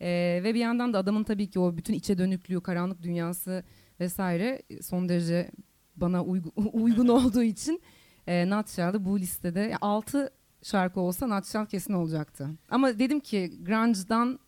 E, 0.00 0.40
ve 0.44 0.54
bir 0.54 0.60
yandan 0.60 0.92
da 0.92 0.98
adamın 0.98 1.24
tabii 1.24 1.50
ki 1.50 1.58
o 1.58 1.76
bütün 1.76 1.94
içe 1.94 2.18
dönüklüğü, 2.18 2.60
karanlık 2.60 3.02
dünyası 3.02 3.64
vesaire 4.00 4.62
son 4.82 5.08
derece 5.08 5.50
bana 5.96 6.24
uygun, 6.24 6.52
uygun 6.72 7.08
olduğu 7.08 7.42
için 7.42 7.82
e, 8.26 8.50
Nutshell'ı 8.50 9.04
bu 9.04 9.18
listede 9.18 9.60
yani 9.60 9.76
6 9.80 10.30
şarkı 10.62 11.00
olsa 11.00 11.26
Nutshell 11.26 11.66
kesin 11.66 11.92
olacaktı. 11.92 12.48
Ama 12.68 12.98
dedim 12.98 13.20
ki 13.20 13.52
grunge'dan 13.62 14.38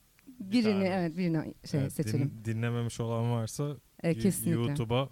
birini 0.41 0.81
bir 0.81 0.91
evet 0.91 1.17
birini 1.17 1.55
şey 1.64 1.81
evet, 1.81 1.93
seçelim. 1.93 2.31
Din, 2.31 2.45
dinlememiş 2.45 3.00
olan 3.00 3.33
varsa 3.33 3.76
e, 4.02 4.14
kesinlikle. 4.14 4.61
YouTube'a 4.61 5.09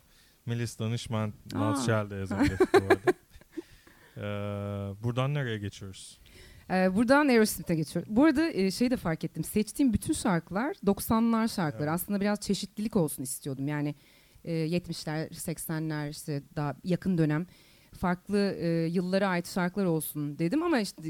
Melis 0.47 0.79
Danışman 0.79 1.33
Nutshell 1.55 2.11
de 2.11 2.14
yazabilir 2.14 2.59
bu 2.75 2.76
arada. 2.76 3.12
Ee, 4.17 4.23
buradan 5.02 5.35
nereye 5.35 5.59
geçiyoruz? 5.59 6.21
Ee, 6.71 6.97
buradan 6.97 7.29
Aerosmith'e 7.29 7.75
geçiyoruz. 7.75 8.17
Bu 8.17 8.25
arada 8.25 8.50
e, 8.50 8.71
şeyi 8.71 8.90
de 8.90 8.97
fark 8.97 9.25
ettim. 9.25 9.45
Seçtiğim 9.45 9.93
bütün 9.93 10.12
şarkılar 10.12 10.75
90'lar 10.75 11.55
şarkıları. 11.55 11.90
Evet. 11.90 11.95
Aslında 11.95 12.21
biraz 12.21 12.40
çeşitlilik 12.40 12.97
olsun 12.97 13.23
istiyordum. 13.23 13.69
Yani 13.69 13.95
e, 14.45 14.52
70'ler, 14.52 15.29
80'ler 15.29 16.11
işte 16.11 16.43
daha 16.57 16.76
yakın 16.85 17.19
dönem 17.19 17.47
farklı 18.00 18.38
e, 18.38 18.87
yıllara 18.87 19.28
ait 19.28 19.49
şarkılar 19.49 19.85
olsun 19.85 20.38
dedim 20.38 20.62
ama 20.62 20.80
işte 20.80 21.02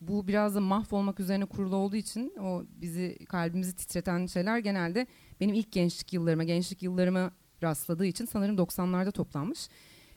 bu 0.00 0.28
biraz 0.28 0.54
da 0.54 0.60
mahvolmak 0.60 1.20
üzerine 1.20 1.44
kurulu 1.46 1.76
olduğu 1.76 1.96
için 1.96 2.32
o 2.40 2.64
bizi 2.68 3.18
kalbimizi 3.28 3.76
titreten 3.76 4.26
şeyler 4.26 4.58
genelde 4.58 5.06
benim 5.40 5.54
ilk 5.54 5.72
gençlik 5.72 6.12
yıllarıma, 6.12 6.44
gençlik 6.44 6.82
yıllarıma 6.82 7.30
rastladığı 7.62 8.06
için 8.06 8.24
sanırım 8.24 8.56
90'larda 8.56 9.12
toplanmış. 9.12 9.68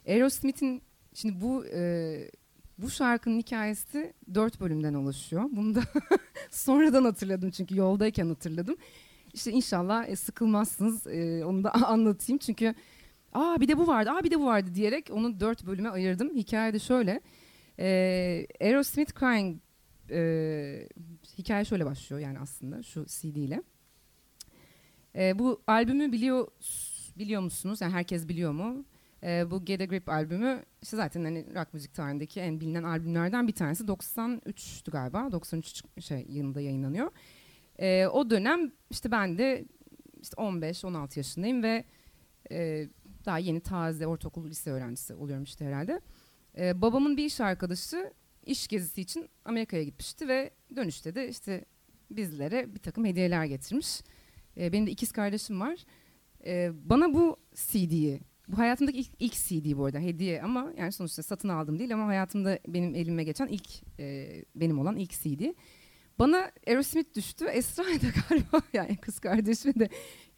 Aerosmith'in 0.08 0.82
şimdi 1.14 1.42
bu 1.42 1.66
e, 1.66 2.32
bu 2.78 2.90
şarkının 2.90 3.40
hikayesi 3.40 4.14
dört 4.34 4.60
bölümden 4.60 4.94
oluşuyor. 4.94 5.44
Bunu 5.52 5.76
da 5.76 5.82
sonradan 6.52 7.04
hatırladım 7.04 7.52
çünkü 7.52 7.78
yoldayken 7.78 8.28
hatırladım. 8.28 8.76
İşte 9.34 9.52
inşallah 9.52 10.08
e, 10.08 10.16
sıkılmazsınız 10.16 11.08
e, 11.08 11.46
onu 11.46 11.64
da 11.64 11.74
anlatayım 11.88 12.38
çünkü 12.38 12.76
aa 13.34 13.62
bir 13.62 13.68
de 13.68 13.78
bu 13.78 13.88
vardı, 13.88 14.12
aa 14.12 14.24
bir 14.24 14.32
de 14.32 14.40
bu 14.40 14.46
vardı 14.46 14.76
diyerek 14.76 15.10
onu 15.12 15.40
dört 15.40 15.66
bölüme 15.66 15.90
ayırdım. 15.90 16.36
Hikaye 16.36 16.74
de 16.74 16.80
şöyle. 16.80 17.22
E, 17.80 18.48
Aerosmith 18.62 19.20
Crying 19.20 19.62
e, 20.12 20.88
hikaye 21.38 21.66
şöyle 21.66 21.86
başlıyor 21.86 22.22
yani 22.22 22.40
aslında 22.40 22.84
şu 22.84 23.06
CD 23.06 23.36
ile. 23.36 23.62
E, 25.16 25.40
bu 25.40 25.62
albümü 25.68 26.12
biliyor 26.12 26.48
biliyor 27.18 27.42
musunuz? 27.42 27.82
Yani 27.82 27.94
herkes 27.94 28.28
biliyor 28.28 28.52
mu? 28.52 28.86
E, 29.24 29.52
bu 29.52 29.66
Get 29.66 29.82
a 29.82 29.86
Grip 29.86 30.10
albümü 30.10 30.64
işte 30.82 30.98
zaten 30.98 31.24
hani 31.24 31.56
rock 31.56 31.74
müzik 31.74 31.94
tarihindeki 31.94 32.40
en 32.40 32.60
bilinen 32.60 32.84
albümlerden 32.84 33.48
bir 33.48 33.54
tanesi. 33.54 33.84
93'tü 33.84 34.92
galiba. 34.92 35.32
93 35.32 35.84
şey 36.00 36.26
yılında 36.30 36.62
yayınlanıyor. 36.62 37.12
E, 37.80 38.08
o 38.08 38.30
dönem 38.30 38.72
işte 38.90 39.12
ben 39.12 39.38
de 39.38 39.66
işte 40.22 40.36
15-16 40.42 41.20
yaşındayım 41.20 41.64
ve 41.64 41.86
e, 42.52 42.88
daha 43.26 43.38
yeni 43.38 43.60
taze 43.60 44.08
ortaokul 44.08 44.50
lise 44.50 44.72
öğrencisi 44.72 45.16
oluyorum 45.16 45.44
işte 45.44 45.66
herhalde. 45.66 46.02
E, 46.58 46.82
babamın 46.82 47.18
bir 47.18 47.26
iş 47.26 47.42
arkadaşı 47.42 48.14
iş 48.46 48.68
gezisi 48.68 49.02
için 49.02 49.30
Amerika'ya 49.46 49.84
gitmişti 49.84 50.28
ve 50.28 50.52
dönüşte 50.76 51.16
de 51.16 51.30
işte 51.30 51.66
bizlere 52.12 52.76
bir 52.76 52.80
takım 52.80 53.06
hediyeler 53.06 53.46
getirmiş. 53.46 54.02
E, 54.58 54.74
benim 54.74 54.88
de 54.88 54.92
ikiz 54.92 55.12
kardeşim 55.12 55.62
var. 55.62 55.86
E, 56.46 56.72
bana 56.90 57.14
bu 57.14 57.38
CD'yi 57.56 58.22
bu 58.48 58.58
hayatımdaki 58.58 58.98
ilk, 58.98 59.10
ilk 59.20 59.34
CD 59.34 59.78
bu 59.78 59.86
arada 59.86 60.00
hediye 60.00 60.42
ama 60.42 60.74
yani 60.78 60.92
sonuçta 60.92 61.24
satın 61.24 61.50
aldım 61.50 61.80
değil 61.80 61.94
ama 61.94 62.08
hayatımda 62.08 62.60
benim 62.68 62.96
elime 62.96 63.24
geçen 63.24 63.48
ilk 63.48 64.00
e, 64.00 64.28
benim 64.56 64.80
olan 64.80 64.98
ilk 64.98 65.12
CD. 65.12 65.54
Bana 66.20 66.52
Aerosmith 66.68 67.16
düştü. 67.16 67.46
Esra 67.46 67.84
da 67.84 68.08
galiba 68.30 68.62
yani 68.74 68.98
kız 68.98 69.20
kardeşime 69.20 69.76
de 69.76 69.90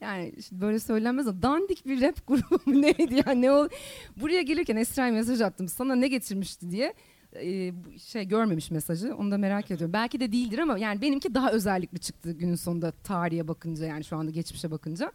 yani 0.04 0.34
işte 0.38 0.62
böyle 0.62 0.80
söylenmez 0.80 1.28
ama 1.28 1.42
dandik 1.42 1.86
bir 1.86 2.02
rap 2.02 2.28
grubu 2.28 2.82
neydi 2.82 3.24
yani 3.28 3.42
ne 3.42 3.52
ol 3.52 3.70
buraya 4.18 4.42
gelirken 4.42 4.76
Esra'ya 4.76 5.12
mesaj 5.12 5.42
attım. 5.42 5.68
Sana 5.68 5.96
ne 5.96 6.08
getirmişti 6.08 6.72
diye 6.72 6.94
e, 7.36 7.74
şey 8.00 8.28
görmemiş 8.28 8.72
mesajı. 8.72 9.16
Onu 9.16 9.32
da 9.32 9.38
merak 9.38 9.72
ediyorum. 9.72 9.94
Belki 9.94 10.20
de 10.20 10.32
değildir 10.32 10.58
ama 10.58 10.78
yani 10.78 11.02
benimki 11.02 11.34
daha 11.34 11.52
özellikli 11.52 12.00
çıktı 12.00 12.32
günün 12.32 12.56
sonunda 12.56 12.92
tarihe 12.92 13.48
bakınca 13.48 13.86
yani 13.86 14.04
şu 14.04 14.18
anda 14.18 14.32
geçmişe 14.32 14.72
bakınca. 14.72 15.12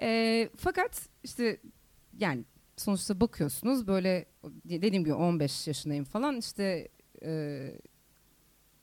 E, 0.00 0.48
fakat 0.56 1.08
işte 1.24 1.60
yani 2.18 2.44
sonuçta 2.76 3.20
bakıyorsunuz 3.20 3.86
böyle 3.86 4.24
dediğim 4.64 5.04
gibi 5.04 5.14
15 5.14 5.66
yaşındayım 5.66 6.04
falan 6.04 6.36
işte 6.36 6.88
e, 7.22 7.72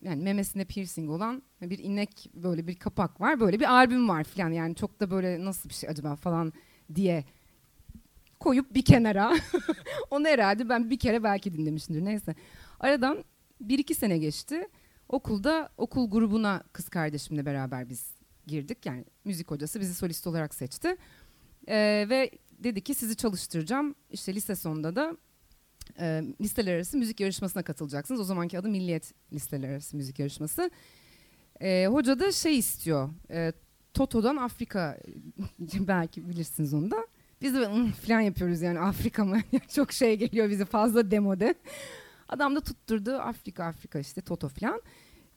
yani 0.03 0.24
memesinde 0.24 0.65
piercing 0.65 1.10
olan 1.10 1.43
bir 1.62 1.79
inek 1.79 2.29
böyle 2.33 2.67
bir 2.67 2.75
kapak 2.75 3.22
var 3.22 3.39
böyle 3.39 3.60
bir 3.60 3.74
albüm 3.74 4.10
var 4.10 4.24
falan 4.24 4.51
yani 4.51 4.75
çok 4.75 5.00
da 5.00 5.12
böyle 5.12 5.45
nasıl 5.45 5.69
bir 5.69 5.74
şey 5.74 5.89
acaba 5.89 6.15
falan 6.15 6.53
diye 6.95 7.25
koyup 8.39 8.74
bir 8.74 8.86
kenara 8.86 9.36
onu 10.12 10.27
herhalde 10.27 10.69
ben 10.69 10.89
bir 10.89 11.00
kere 11.00 11.24
belki 11.24 11.53
dinlemişimdir. 11.53 12.05
Neyse. 12.05 12.36
Aradan 12.79 13.24
bir 13.62 13.79
iki 13.79 13.95
sene 13.95 14.17
geçti. 14.17 14.67
Okulda 15.10 15.69
okul 15.77 16.10
grubuna 16.10 16.63
kız 16.74 16.89
kardeşimle 16.89 17.45
beraber 17.45 17.89
biz 17.89 18.13
girdik. 18.48 18.86
Yani 18.86 19.05
müzik 19.25 19.51
hocası 19.51 19.79
bizi 19.79 19.95
solist 19.95 20.27
olarak 20.27 20.55
seçti. 20.55 20.98
Ee, 21.67 22.05
ve 22.10 22.31
dedi 22.51 22.81
ki 22.81 22.95
sizi 22.95 23.15
çalıştıracağım. 23.15 23.95
İşte 24.10 24.36
lise 24.36 24.55
sonunda 24.55 24.95
da 24.95 25.17
e, 25.99 26.23
listeler 26.41 26.75
arası 26.75 26.97
müzik 26.97 27.19
yarışmasına 27.19 27.63
katılacaksınız. 27.63 28.21
O 28.21 28.23
zamanki 28.23 28.59
adı 28.59 28.69
Milliyet 28.69 29.13
Listeler 29.33 29.69
Arası 29.69 29.97
Müzik 29.97 30.19
Yarışması. 30.19 30.71
E, 31.61 31.87
hoca 31.87 32.19
da 32.19 32.31
şey 32.31 32.57
istiyor. 32.57 33.09
E, 33.29 33.53
Toto'dan 33.93 34.37
Afrika 34.37 34.97
belki 35.59 36.29
bilirsiniz 36.29 36.73
onu 36.73 36.91
da. 36.91 37.07
Biz 37.41 37.53
de 37.53 37.69
falan 38.07 38.19
yapıyoruz 38.19 38.61
yani 38.61 38.79
Afrika 38.79 39.25
mı? 39.25 39.39
Çok 39.75 39.91
şey 39.91 40.17
geliyor 40.17 40.49
bize 40.49 40.65
fazla 40.65 41.11
demode. 41.11 41.55
Adam 42.29 42.55
da 42.55 42.61
tutturdu 42.61 43.13
Afrika 43.13 43.65
Afrika 43.65 43.99
işte 43.99 44.21
Toto 44.21 44.49
falan. 44.49 44.81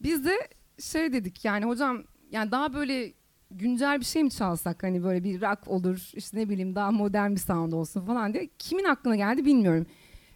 Biz 0.02 0.24
de 0.24 0.48
şey 0.78 1.12
dedik 1.12 1.44
yani 1.44 1.64
hocam 1.64 2.04
yani 2.30 2.50
daha 2.50 2.74
böyle 2.74 3.12
güncel 3.50 4.00
bir 4.00 4.04
şey 4.04 4.24
mi 4.24 4.30
çalsak 4.30 4.82
hani 4.82 5.04
böyle 5.04 5.24
bir 5.24 5.40
rock 5.40 5.68
olur 5.68 6.10
işte 6.14 6.36
ne 6.36 6.48
bileyim 6.48 6.74
daha 6.74 6.90
modern 6.90 7.30
bir 7.30 7.40
sound 7.40 7.72
olsun 7.72 8.06
falan 8.06 8.34
diye 8.34 8.48
kimin 8.58 8.84
aklına 8.84 9.16
geldi 9.16 9.44
bilmiyorum. 9.44 9.86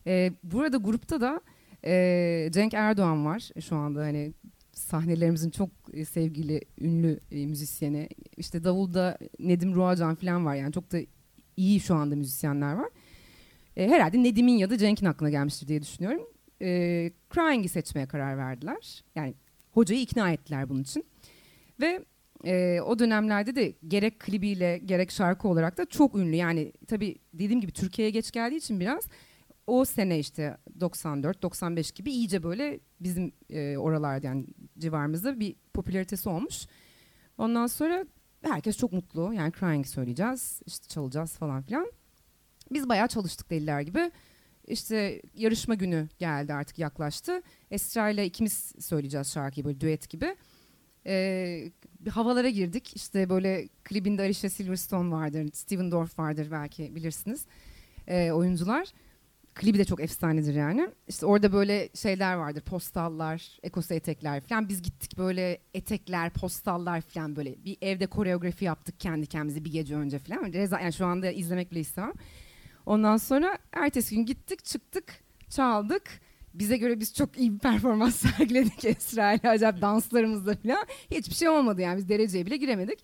Ee, 0.07 0.33
burada 0.42 0.76
grupta 0.76 1.21
da 1.21 1.40
e, 1.85 2.49
Cenk 2.52 2.75
Erdoğan 2.75 3.25
var 3.25 3.50
şu 3.61 3.76
anda 3.76 4.00
hani 4.00 4.33
sahnelerimizin 4.73 5.50
çok 5.50 5.71
e, 5.92 6.04
sevgili 6.04 6.61
ünlü 6.80 7.21
e, 7.30 7.47
müzisyeni 7.47 8.09
işte 8.37 8.64
davulda 8.64 9.19
Nedim 9.38 9.75
Ruacan 9.75 10.14
falan 10.14 10.47
var 10.47 10.54
yani 10.54 10.73
çok 10.73 10.92
da 10.92 10.99
iyi 11.57 11.80
şu 11.80 11.95
anda 11.95 12.16
müzisyenler 12.16 12.73
var. 12.73 12.88
E, 13.76 13.88
herhalde 13.88 14.23
Nedim'in 14.23 14.59
ya 14.59 14.71
da 14.71 14.78
Cenk'in 14.78 15.07
aklına 15.07 15.30
gelmiştir 15.30 15.69
diye 15.69 15.83
düşünüyorum. 15.83 16.23
E, 16.62 17.11
Crying'i 17.35 17.69
seçmeye 17.69 18.07
karar 18.07 18.38
verdiler. 18.38 19.04
Yani 19.14 19.35
hocayı 19.71 20.00
ikna 20.00 20.33
ettiler 20.33 20.69
bunun 20.69 20.83
için. 20.83 21.04
Ve 21.80 22.04
e, 22.45 22.80
o 22.80 22.99
dönemlerde 22.99 23.54
de 23.54 23.73
gerek 23.88 24.21
klibiyle 24.21 24.78
gerek 24.78 25.11
şarkı 25.11 25.49
olarak 25.49 25.78
da 25.78 25.87
çok 25.87 26.14
ünlü. 26.14 26.37
Yani 26.37 26.73
tabii 26.88 27.16
dediğim 27.35 27.61
gibi 27.61 27.73
Türkiye'ye 27.73 28.11
geç 28.11 28.30
geldiği 28.30 28.57
için 28.57 28.80
biraz 28.80 29.04
o 29.71 29.85
sene 29.85 30.19
işte 30.19 30.57
94-95 30.79 31.95
gibi 31.95 32.11
iyice 32.11 32.43
böyle 32.43 32.81
bizim 33.00 33.33
e, 33.50 33.77
oralarda 33.77 34.27
yani 34.27 34.47
civarımızda 34.79 35.41
bir 35.41 35.57
popülaritesi 35.75 36.29
olmuş. 36.29 36.67
Ondan 37.39 37.67
sonra 37.67 38.05
herkes 38.43 38.77
çok 38.77 38.93
mutlu. 38.93 39.33
Yani 39.35 39.53
Crying 39.53 39.87
söyleyeceğiz, 39.87 40.61
işte 40.67 40.89
çalacağız 40.89 41.33
falan 41.33 41.62
filan. 41.62 41.93
Biz 42.73 42.89
bayağı 42.89 43.09
çalıştık 43.09 43.50
deliler 43.50 43.81
gibi. 43.81 44.11
İşte 44.67 45.23
yarışma 45.35 45.75
günü 45.75 46.09
geldi 46.19 46.55
artık 46.55 46.79
yaklaştı. 46.79 47.43
Esra 47.71 48.11
ile 48.11 48.27
ikimiz 48.27 48.75
söyleyeceğiz 48.79 49.33
şarkıyı 49.33 49.65
böyle 49.65 49.81
düet 49.81 50.09
gibi 50.09 50.37
e, 51.07 51.73
havalara 52.11 52.49
girdik. 52.49 52.97
İşte 52.97 53.31
böyle 53.31 53.69
klibinde 53.85 54.23
Alicia 54.23 54.50
Silverstone 54.50 55.11
vardır, 55.11 55.50
Steven 55.53 55.91
Dorff 55.91 56.19
vardır 56.19 56.49
belki 56.50 56.95
bilirsiniz 56.95 57.47
e, 58.07 58.33
oyuncular. 58.33 58.89
Klibi 59.54 59.78
de 59.78 59.85
çok 59.85 60.00
efsanedir 60.00 60.54
yani. 60.54 60.88
İşte 61.09 61.26
orada 61.26 61.52
böyle 61.52 61.88
şeyler 61.95 62.35
vardır. 62.35 62.61
Postallar, 62.61 63.59
ekosu 63.62 63.95
etekler 63.95 64.40
falan. 64.40 64.69
Biz 64.69 64.83
gittik 64.83 65.19
böyle 65.19 65.59
etekler, 65.75 66.30
postallar 66.30 67.00
falan 67.00 67.37
böyle. 67.37 67.64
Bir 67.64 67.76
evde 67.83 68.07
koreografi 68.07 68.64
yaptık 68.64 69.00
kendi 69.00 69.26
kendimize 69.26 69.64
bir 69.64 69.73
gece 69.73 69.97
önce 69.97 70.19
falan. 70.19 70.52
Reza, 70.52 70.80
yani 70.80 70.92
şu 70.92 71.07
anda 71.07 71.30
izlemek 71.30 71.71
bile 71.71 71.80
istemem. 71.80 72.12
Ondan 72.87 73.16
sonra 73.16 73.59
ertesi 73.73 74.14
gün 74.14 74.26
gittik, 74.26 74.64
çıktık, 74.64 75.04
çaldık. 75.49 76.02
Bize 76.54 76.76
göre 76.76 77.00
biz 77.00 77.14
çok 77.14 77.38
iyi 77.38 77.54
bir 77.54 77.59
performans 77.59 78.16
sergiledik 78.37 78.85
Esra 78.85 79.33
ile 79.33 79.49
acayip 79.49 79.80
danslarımızda 79.80 80.57
falan. 80.57 80.87
Hiçbir 81.11 81.35
şey 81.35 81.49
olmadı 81.49 81.80
yani 81.80 81.99
biz 81.99 82.09
dereceye 82.09 82.47
bile 82.47 82.57
giremedik. 82.57 82.99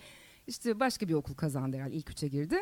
İşte 0.46 0.80
başka 0.80 1.08
bir 1.08 1.14
okul 1.14 1.34
kazandı 1.34 1.76
herhalde 1.76 1.94
ilk 1.94 2.10
üçe 2.10 2.28
girdi. 2.28 2.56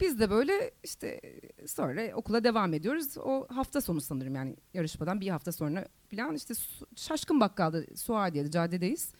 Biz 0.00 0.20
de 0.20 0.30
böyle 0.30 0.70
işte 0.84 1.20
sonra 1.66 2.14
okula 2.14 2.44
devam 2.44 2.74
ediyoruz. 2.74 3.18
O 3.18 3.46
hafta 3.48 3.80
sonu 3.80 4.00
sanırım 4.00 4.34
yani 4.34 4.56
yarışmadan 4.74 5.20
bir 5.20 5.28
hafta 5.28 5.52
sonra 5.52 5.88
falan 6.10 6.34
işte 6.34 6.54
Şaşkın 6.96 7.40
Bakkal'da 7.40 7.96
Suadiye'de 7.96 8.50
caddedeyiz. 8.50 9.12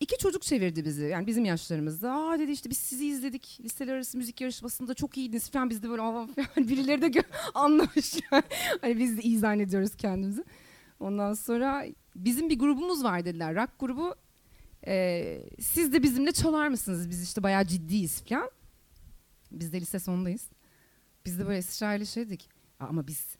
İki 0.00 0.18
çocuk 0.18 0.42
çevirdi 0.42 0.84
bizi 0.84 1.04
yani 1.04 1.26
bizim 1.26 1.44
yaşlarımızda. 1.44 2.12
Aa 2.12 2.38
dedi 2.38 2.52
işte 2.52 2.70
biz 2.70 2.78
sizi 2.78 3.06
izledik 3.06 3.58
listeler 3.60 3.94
arası 3.94 4.18
müzik 4.18 4.40
yarışmasında 4.40 4.94
çok 4.94 5.16
iyiydiniz 5.16 5.50
falan 5.50 5.70
biz 5.70 5.82
de 5.82 5.90
böyle 5.90 6.02
falan 6.02 6.28
birileri 6.68 7.14
de 7.14 7.22
anlamış 7.54 8.14
yani. 8.32 8.44
hani 8.80 8.98
biz 8.98 9.18
de 9.18 9.22
iyi 9.22 9.38
zannediyoruz 9.38 9.96
kendimizi. 9.96 10.44
Ondan 11.00 11.34
sonra 11.34 11.86
bizim 12.16 12.50
bir 12.50 12.58
grubumuz 12.58 13.04
var 13.04 13.24
dediler 13.24 13.54
rock 13.54 13.70
grubu. 13.78 14.14
Ee, 14.86 15.42
siz 15.60 15.92
de 15.92 16.02
bizimle 16.02 16.32
çalar 16.32 16.68
mısınız? 16.68 17.10
Biz 17.10 17.22
işte 17.22 17.42
bayağı 17.42 17.66
ciddiyiz 17.66 18.22
falan. 18.24 18.50
Biz 19.52 19.72
de 19.72 19.80
lise 19.80 19.98
sondayız. 19.98 20.48
Biz 21.26 21.38
de 21.38 21.46
böyle 21.46 21.58
İsrail'e 21.58 22.04
şey 22.04 22.26
dedik. 22.26 22.48
Ama 22.80 23.06
biz 23.06 23.36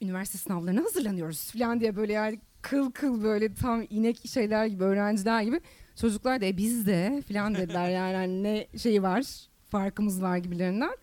üniversite 0.00 0.38
sınavlarına 0.38 0.84
hazırlanıyoruz 0.84 1.50
falan 1.50 1.80
diye 1.80 1.96
böyle 1.96 2.12
yani 2.12 2.40
kıl 2.62 2.90
kıl 2.90 3.22
böyle 3.22 3.54
tam 3.54 3.86
inek 3.90 4.28
şeyler 4.28 4.66
gibi 4.66 4.84
öğrenciler 4.84 5.42
gibi. 5.42 5.60
Çocuklar 6.00 6.40
da 6.40 6.44
e, 6.44 6.56
biz 6.56 6.86
de 6.86 7.22
falan 7.28 7.54
dediler 7.54 7.90
yani 8.00 8.14
hani 8.14 8.42
ne 8.42 8.66
şeyi 8.78 9.02
var 9.02 9.24
farkımız 9.68 10.22
var 10.22 10.36
gibilerinden. 10.36 10.96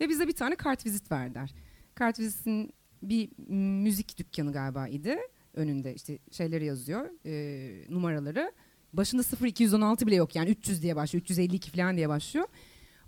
Ve 0.00 0.08
bize 0.08 0.28
bir 0.28 0.32
tane 0.32 0.54
kart 0.54 0.86
vizit 0.86 1.12
verdiler. 1.12 1.54
Kart 1.94 2.18
vizitin 2.18 2.72
bir 3.02 3.30
müzik 3.82 4.18
dükkanı 4.18 4.52
galiba 4.52 4.88
idi. 4.88 5.18
Önünde 5.54 5.94
işte 5.94 6.18
şeyleri 6.30 6.64
yazıyor 6.64 7.10
e, 7.26 7.94
numaraları. 7.94 8.52
Başında 8.92 9.22
0216 9.46 10.06
bile 10.06 10.14
yok 10.14 10.36
yani 10.36 10.50
300 10.50 10.82
diye 10.82 10.96
başlıyor 10.96 11.22
352 11.22 11.70
falan 11.70 11.96
diye 11.96 12.08
başlıyor. 12.08 12.46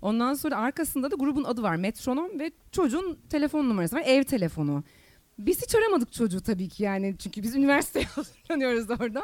Ondan 0.03 0.35
sonra 0.35 0.57
arkasında 0.57 1.11
da 1.11 1.17
grubun 1.17 1.45
adı 1.45 1.63
var 1.63 1.77
Metronom 1.77 2.39
ve 2.39 2.51
çocuğun 2.73 3.19
telefon 3.31 3.69
numarası 3.69 3.97
var 3.97 4.03
ev 4.07 4.25
telefonu. 4.25 4.85
Biz 5.39 5.63
hiç 5.63 5.75
aramadık 5.75 6.13
çocuğu 6.13 6.41
tabii 6.41 6.69
ki 6.69 6.83
yani 6.83 7.15
çünkü 7.19 7.43
biz 7.43 7.55
üniversiteye 7.57 8.05
hazırlanıyoruz 8.15 8.91
orada. 8.91 9.23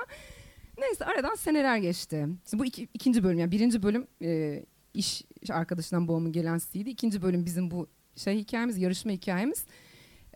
Neyse 0.79 1.05
aradan 1.05 1.35
seneler 1.35 1.77
geçti. 1.77 2.27
Şimdi 2.51 2.63
bu 2.63 2.67
iki, 2.67 2.89
ikinci 2.95 3.25
bölüm 3.25 3.39
yani 3.39 3.53
birinci 3.53 3.83
bölüm 3.83 4.07
e, 4.23 4.63
iş, 4.95 5.23
arkadaşından 5.51 6.09
babamın 6.09 6.33
gelen 6.33 6.59
siydi. 6.59 6.91
İkinci 6.91 7.23
bölüm 7.23 7.47
bizim 7.47 7.71
bu 7.71 7.87
şey 8.17 8.39
hikayemiz, 8.39 8.79
yarışma 8.79 9.13
hikayemiz. 9.13 9.67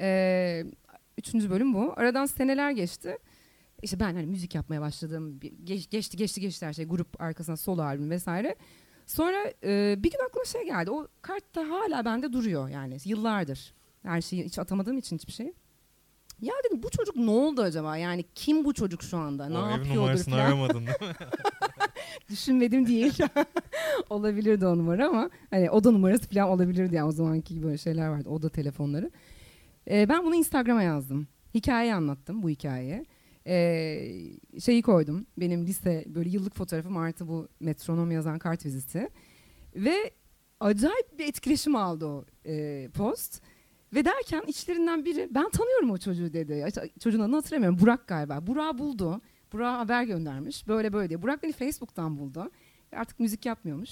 E, 0.01 0.65
üçüncü 1.19 1.51
bölüm 1.51 1.75
bu. 1.75 1.93
Aradan 1.97 2.27
seneler 2.27 2.71
geçti. 2.71 3.19
İşte 3.83 4.01
ben 4.01 4.15
hani 4.15 4.27
müzik 4.27 4.55
yapmaya 4.55 4.81
başladım. 4.81 5.41
Geç, 5.65 5.91
geçti 5.91 6.17
geçti 6.17 6.41
geçti 6.41 6.67
her 6.67 6.73
şey. 6.73 6.85
Grup 6.85 7.21
arkasına 7.23 7.57
solo 7.57 7.83
albüm 7.83 8.11
vesaire. 8.11 8.57
Sonra 9.11 9.53
e, 9.65 9.95
bir 9.99 10.11
gün 10.11 10.19
aklıma 10.29 10.45
şey 10.45 10.65
geldi. 10.65 10.91
O 10.91 11.07
kart 11.23 11.55
da 11.55 11.61
hala 11.61 12.05
bende 12.05 12.33
duruyor 12.33 12.69
yani 12.69 12.97
yıllardır. 13.05 13.75
Her 14.03 14.21
şeyi 14.21 14.45
hiç 14.45 14.59
atamadığım 14.59 14.99
için 14.99 15.17
hiçbir 15.17 15.33
şey. 15.33 15.53
Ya 16.41 16.55
dedim 16.65 16.83
bu 16.83 16.91
çocuk 16.91 17.17
ne 17.17 17.31
oldu 17.31 17.63
acaba? 17.63 17.97
Yani 17.97 18.25
kim 18.35 18.65
bu 18.65 18.75
çocuk 18.75 19.03
şu 19.03 19.19
anda? 19.19 19.43
O 19.43 19.69
ne 19.69 19.75
ev 19.75 19.79
yapıyordur 19.79 20.25
falan. 20.25 20.39
aramadın 20.39 20.87
değil 20.87 21.01
mi? 21.01 21.17
Düşünmedim 22.31 22.87
değil. 22.87 23.19
Olabilirdi 24.11 24.67
o 24.67 24.79
numara 24.79 25.09
ama 25.09 25.31
hani 25.51 25.71
oda 25.71 25.91
numarası 25.91 26.29
falan 26.29 26.49
olabilirdi 26.49 26.95
yani 26.95 27.09
o 27.09 27.13
zamanki 27.13 27.55
gibi 27.55 27.67
böyle 27.67 27.79
şeyler 27.79 28.09
vardı. 28.09 28.29
Oda 28.29 28.49
telefonları. 28.49 29.11
Ee, 29.91 30.09
ben 30.09 30.25
bunu 30.25 30.35
Instagram'a 30.35 30.83
yazdım. 30.83 31.29
Hikayeyi 31.55 31.95
anlattım 31.95 32.43
bu 32.43 32.49
hikayeyi. 32.49 33.07
Ee, 33.47 34.13
şeyi 34.61 34.83
koydum. 34.83 35.27
Benim 35.37 35.67
lise 35.67 36.05
böyle 36.07 36.31
yıllık 36.31 36.57
fotoğrafım 36.57 36.97
artı 36.97 37.29
bu 37.29 37.49
metronom 37.61 38.11
yazan 38.11 38.39
kart 38.39 38.67
viziti. 38.67 39.09
Ve 39.77 40.11
acayip 40.61 41.19
bir 41.19 41.29
etkileşim 41.29 41.77
aldı 41.77 42.07
o 42.07 42.25
e, 42.47 42.89
post. 42.95 43.43
Ve 43.95 44.05
derken 44.05 44.43
içlerinden 44.47 45.05
biri 45.05 45.29
ben 45.31 45.51
tanıyorum 45.51 45.91
o 45.91 45.99
çocuğu 45.99 46.33
dedi. 46.33 46.67
Çocuğun 47.01 47.21
adını 47.21 47.37
hatırlamıyorum. 47.37 47.79
Burak 47.79 48.07
galiba. 48.07 48.47
Burak 48.47 48.79
buldu. 48.79 49.21
Burak 49.53 49.79
haber 49.79 50.05
göndermiş. 50.05 50.69
Böyle 50.69 50.93
böyle 50.93 51.09
diye. 51.09 51.23
Burak 51.23 51.43
beni 51.43 51.53
Facebook'tan 51.53 52.19
buldu. 52.19 52.51
Artık 52.93 53.21
müzik 53.21 53.47
yapmıyormuş. 53.47 53.91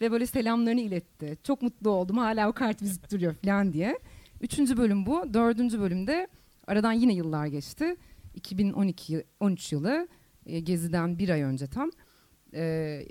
Ve 0.00 0.12
böyle 0.12 0.26
selamlarını 0.26 0.80
iletti. 0.80 1.38
Çok 1.42 1.62
mutlu 1.62 1.90
oldum. 1.90 2.18
Hala 2.18 2.48
o 2.48 2.52
kart 2.52 2.82
vizit 2.82 3.12
duruyor 3.12 3.34
falan 3.34 3.72
diye. 3.72 3.98
Üçüncü 4.40 4.76
bölüm 4.76 5.06
bu. 5.06 5.34
Dördüncü 5.34 5.80
bölümde 5.80 6.28
aradan 6.66 6.92
yine 6.92 7.14
yıllar 7.14 7.46
geçti. 7.46 7.96
2012 8.34 9.24
13 9.40 9.72
yılı 9.72 10.08
e, 10.46 10.60
Gezi'den 10.60 11.18
bir 11.18 11.28
ay 11.28 11.42
önce 11.42 11.66
tam. 11.66 11.90
E, 12.54 13.06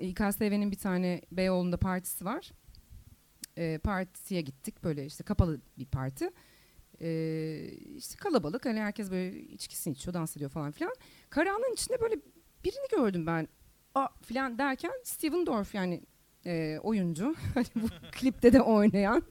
İKSV'nin 0.00 0.70
bir 0.70 0.78
tane 0.78 1.20
Beyoğlu'nda 1.32 1.76
partisi 1.76 2.24
var 2.24 2.52
e, 3.56 3.78
partiye 3.78 4.40
gittik 4.40 4.84
böyle 4.84 5.06
işte 5.06 5.24
kapalı 5.24 5.60
bir 5.78 5.86
parti. 5.86 6.30
E, 7.00 7.68
işte 7.96 8.16
kalabalık 8.16 8.66
hani 8.66 8.80
herkes 8.80 9.10
böyle 9.10 9.40
içkisini 9.40 9.94
içiyor 9.94 10.14
dans 10.14 10.36
ediyor 10.36 10.50
falan 10.50 10.70
filan. 10.70 10.94
Karanlığın 11.30 11.72
içinde 11.72 12.00
böyle 12.00 12.14
birini 12.64 12.88
gördüm 12.96 13.26
ben. 13.26 13.48
Aa 13.94 14.08
filan 14.22 14.58
derken 14.58 14.92
Steven 15.04 15.46
Dorff 15.46 15.74
yani 15.74 16.02
e, 16.46 16.78
oyuncu. 16.82 17.34
Hani 17.54 17.66
bu 17.74 17.86
klipte 18.12 18.52
de 18.52 18.60
oynayan. 18.60 19.22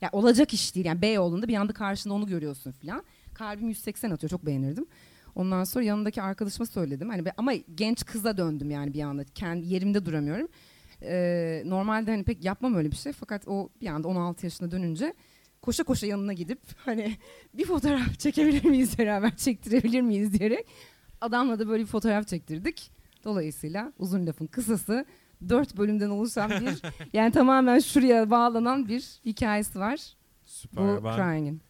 Ya 0.00 0.08
olacak 0.12 0.54
iş 0.54 0.74
değil 0.74 0.86
yani 0.86 1.02
Beyoğlu'nda 1.02 1.48
bir 1.48 1.54
anda 1.54 1.72
karşında 1.72 2.14
onu 2.14 2.26
görüyorsun 2.26 2.72
filan. 2.72 3.04
Kalbim 3.34 3.68
180 3.68 4.10
atıyor 4.10 4.30
çok 4.30 4.46
beğenirdim. 4.46 4.86
Ondan 5.34 5.64
sonra 5.64 5.84
yanındaki 5.84 6.22
arkadaşıma 6.22 6.66
söyledim. 6.66 7.08
Hani 7.08 7.24
ama 7.36 7.54
genç 7.54 8.04
kıza 8.04 8.36
döndüm 8.36 8.70
yani 8.70 8.94
bir 8.94 9.02
anda. 9.02 9.24
Kendi 9.24 9.66
yerimde 9.66 10.06
duramıyorum. 10.06 10.48
Ee, 11.02 11.62
normalde 11.66 12.10
hani 12.10 12.24
pek 12.24 12.44
yapmam 12.44 12.74
öyle 12.74 12.90
bir 12.90 12.96
şey 12.96 13.12
fakat 13.12 13.48
o 13.48 13.68
bir 13.80 13.86
anda 13.86 14.08
16 14.08 14.46
yaşına 14.46 14.70
dönünce 14.70 15.14
koşa 15.62 15.84
koşa 15.84 16.06
yanına 16.06 16.32
gidip 16.32 16.60
hani 16.76 17.16
bir 17.54 17.64
fotoğraf 17.64 18.18
çekebilir 18.18 18.64
miyiz 18.64 18.98
beraber 18.98 19.36
çektirebilir 19.36 20.00
miyiz 20.00 20.38
diyerek 20.38 20.66
adamla 21.20 21.58
da 21.58 21.68
böyle 21.68 21.82
bir 21.82 21.88
fotoğraf 21.88 22.26
çektirdik. 22.28 22.90
Dolayısıyla 23.24 23.92
uzun 23.98 24.26
lafın 24.26 24.46
kısası 24.46 25.04
dört 25.48 25.76
bölümden 25.76 26.10
oluşan 26.10 26.50
bir 26.50 26.82
yani 27.12 27.32
tamamen 27.32 27.78
şuraya 27.78 28.30
bağlanan 28.30 28.88
bir 28.88 29.20
hikayesi 29.24 29.78
var. 29.78 30.00
Süper. 30.44 30.84
Bu 30.84 31.04
ben 31.04 31.16
Crying'in. 31.16 31.60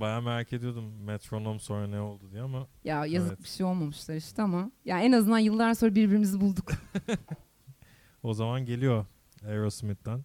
Bayağı 0.00 0.22
merak 0.22 0.52
ediyordum 0.52 0.84
metronom 1.04 1.60
sonra 1.60 1.86
ne 1.86 2.00
oldu 2.00 2.30
diye 2.32 2.42
ama 2.42 2.66
Ya 2.84 3.06
yazık 3.06 3.30
Evet. 3.32 3.42
bir 3.42 3.48
şey 3.48 3.66
olmamışlar 3.66 4.14
işte 4.14 4.42
ama 4.42 4.70
ya 4.84 5.00
en 5.00 5.12
azından 5.12 5.38
yıllar 5.38 5.74
sonra 5.74 5.94
birbirimizi 5.94 6.40
bulduk. 6.40 6.72
o 8.22 8.34
zaman 8.34 8.64
geliyor 8.64 9.06
Aerosmith'ten. 9.46 10.24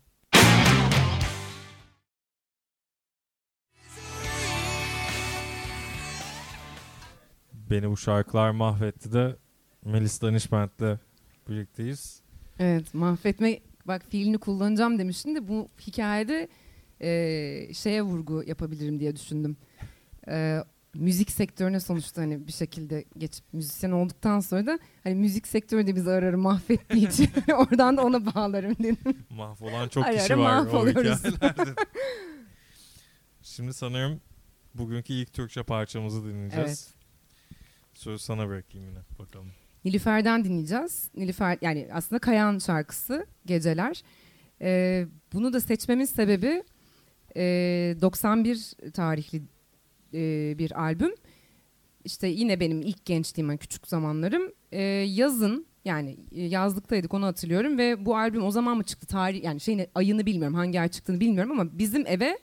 Beni 7.53 7.89
bu 7.91 7.97
şarkılar 7.97 8.49
mahvetti 8.51 9.13
de 9.13 9.35
Melis 9.85 10.21
Danışment'le 10.21 10.99
birlikteyiz. 11.49 12.21
Evet 12.59 12.93
mahvetme 12.93 13.59
bak 13.85 14.05
fiilini 14.09 14.37
kullanacağım 14.37 14.99
demiştin 14.99 15.35
de 15.35 15.47
bu 15.47 15.69
hikayede 15.87 16.47
e, 17.01 17.73
şeye 17.73 18.01
vurgu 18.01 18.43
yapabilirim 18.47 18.99
diye 18.99 19.15
düşündüm. 19.15 19.57
E, 20.27 20.63
müzik 20.95 21.31
sektörüne 21.31 21.79
sonuçta 21.79 22.21
hani 22.21 22.47
bir 22.47 22.51
şekilde 22.51 23.05
geçip 23.17 23.45
müzisyen 23.53 23.91
olduktan 23.91 24.39
sonra 24.39 24.65
da 24.65 24.79
hani 25.03 25.15
müzik 25.15 25.47
sektörü 25.47 25.87
de 25.87 25.95
bizi 25.95 26.09
ararı 26.09 26.37
mahvettiği 26.37 27.07
için 27.07 27.29
oradan 27.57 27.97
da 27.97 28.03
ona 28.03 28.35
bağlarım 28.35 28.75
dedim. 28.79 28.97
Mahvolan 29.29 29.87
çok 29.87 30.05
Ara 30.05 30.17
kişi 30.17 30.37
var 30.37 30.65
o 30.65 30.87
hikayelerde. 30.87 31.73
Şimdi 33.41 33.73
sanırım 33.73 34.21
bugünkü 34.73 35.13
ilk 35.13 35.33
Türkçe 35.33 35.63
parçamızı 35.63 36.23
dinleyeceğiz. 36.25 36.67
Evet. 36.67 36.93
Sözü 37.93 38.23
sana 38.23 38.47
bırakayım 38.47 38.87
yine 38.87 38.99
bakalım. 39.19 39.51
Nilüfer'den 39.85 40.45
dinleyeceğiz. 40.45 41.09
Nilüfer 41.15 41.57
yani 41.61 41.89
aslında 41.93 42.19
Kayan 42.19 42.59
şarkısı 42.59 43.25
Geceler. 43.45 44.03
Ee, 44.61 45.07
bunu 45.33 45.53
da 45.53 45.61
seçmemin 45.61 46.05
sebebi 46.05 46.63
e, 47.35 47.95
91 48.01 48.91
tarihli 48.93 49.41
e, 50.13 50.55
bir 50.57 50.81
albüm. 50.81 51.11
İşte 52.05 52.27
yine 52.27 52.59
benim 52.59 52.81
ilk 52.81 53.05
gençliğim, 53.05 53.57
küçük 53.57 53.87
zamanlarım. 53.87 54.51
Ee, 54.71 54.81
yazın 55.07 55.65
yani 55.85 56.17
e, 56.31 56.41
yazlıktaydık 56.41 57.13
onu 57.13 57.25
hatırlıyorum 57.25 57.77
ve 57.77 58.05
bu 58.05 58.17
albüm 58.17 58.43
o 58.43 58.51
zaman 58.51 58.77
mı 58.77 58.83
çıktı 58.83 59.07
tarih 59.07 59.43
yani 59.43 59.59
şeyini 59.59 59.87
ayını 59.95 60.25
bilmiyorum 60.25 60.55
hangi 60.55 60.81
ay 60.81 60.87
çıktığını 60.87 61.19
bilmiyorum 61.19 61.51
ama 61.51 61.79
bizim 61.79 62.07
eve 62.07 62.39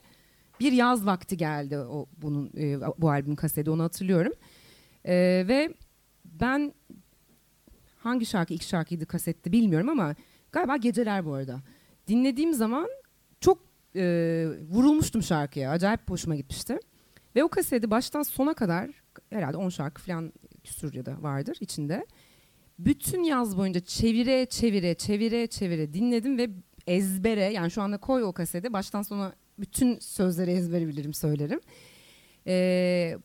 bir 0.59 0.71
yaz 0.71 1.05
vakti 1.05 1.37
geldi 1.37 1.77
o 1.77 2.05
bunun 2.17 2.51
e, 2.57 2.81
bu 2.97 3.09
albüm 3.09 3.35
kaseti 3.35 3.69
onu 3.69 3.83
hatırlıyorum. 3.83 4.33
E, 5.05 5.13
ve 5.47 5.73
ben 6.25 6.73
hangi 7.97 8.25
şarkı 8.25 8.53
ilk 8.53 8.63
şarkıydı 8.63 9.05
kasette 9.05 9.51
bilmiyorum 9.51 9.89
ama 9.89 10.15
galiba 10.51 10.77
Geceler 10.77 11.25
bu 11.25 11.33
arada. 11.33 11.61
Dinlediğim 12.07 12.53
zaman 12.53 12.87
çok 13.41 13.72
e, 13.95 14.45
vurulmuştum 14.69 15.23
şarkıya. 15.23 15.71
Acayip 15.71 16.09
hoşuma 16.09 16.35
gitmişti. 16.35 16.79
Ve 17.35 17.43
o 17.43 17.49
kaseti 17.49 17.91
baştan 17.91 18.23
sona 18.23 18.53
kadar 18.53 18.89
herhalde 19.29 19.57
10 19.57 19.69
şarkı 19.69 20.01
falan 20.01 20.33
küsur 20.63 20.93
ya 20.93 21.05
da 21.05 21.17
vardır 21.21 21.57
içinde. 21.59 22.05
Bütün 22.79 23.23
yaz 23.23 23.57
boyunca 23.57 23.79
çevire 23.79 24.45
çevire 24.45 24.93
çevire 24.93 25.47
çevire 25.47 25.93
dinledim 25.93 26.37
ve 26.37 26.49
ezbere 26.87 27.43
yani 27.43 27.71
şu 27.71 27.81
anda 27.81 27.97
koy 27.97 28.23
o 28.23 28.33
kaseti 28.33 28.73
baştan 28.73 29.01
sona 29.01 29.33
bütün 29.59 29.99
sözleri 29.99 30.51
ezbere 30.51 30.87
bilirim 30.87 31.13
söylerim. 31.13 31.59
Ee, 32.47 33.17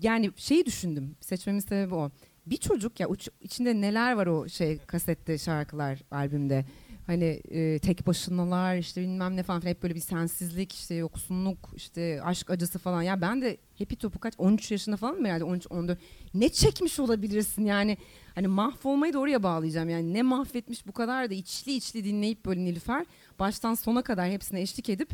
yani 0.00 0.30
şeyi 0.36 0.66
düşündüm 0.66 1.16
seçmemin 1.20 1.60
sebebi 1.60 1.94
o. 1.94 2.10
Bir 2.46 2.56
çocuk 2.56 3.00
ya 3.00 3.08
içinde 3.40 3.80
neler 3.80 4.12
var 4.12 4.26
o 4.26 4.48
şey 4.48 4.78
kasette 4.78 5.38
şarkılar 5.38 6.02
albümde. 6.10 6.64
Hani 7.10 7.40
e, 7.50 7.78
tek 7.78 8.06
başınalar 8.06 8.76
işte 8.76 9.00
bilmem 9.00 9.36
ne 9.36 9.42
falan 9.42 9.62
hep 9.62 9.82
böyle 9.82 9.94
bir 9.94 10.00
sensizlik 10.00 10.74
işte 10.74 10.94
yoksunluk 10.94 11.70
işte 11.76 12.20
aşk 12.22 12.50
acısı 12.50 12.78
falan. 12.78 13.02
Ya 13.02 13.20
ben 13.20 13.42
de 13.42 13.56
Happy 13.78 13.94
Top'u 13.94 14.18
kaç 14.18 14.34
13 14.38 14.70
yaşında 14.70 14.96
falan 14.96 15.20
mı 15.20 15.26
herhalde? 15.26 15.44
13 15.44 15.66
14 15.70 15.98
ne 16.34 16.48
çekmiş 16.48 17.00
olabilirsin 17.00 17.64
yani? 17.64 17.96
Hani 18.34 18.48
mahvolmayı 18.48 19.12
da 19.12 19.18
oraya 19.18 19.42
bağlayacağım. 19.42 19.88
Yani 19.88 20.14
ne 20.14 20.22
mahvetmiş 20.22 20.86
bu 20.86 20.92
kadar 20.92 21.30
da 21.30 21.34
içli 21.34 21.72
içli 21.72 22.04
dinleyip 22.04 22.46
böyle 22.46 22.64
Nilüfer 22.64 23.06
baştan 23.38 23.74
sona 23.74 24.02
kadar 24.02 24.30
hepsine 24.30 24.60
eşlik 24.60 24.88
edip 24.88 25.10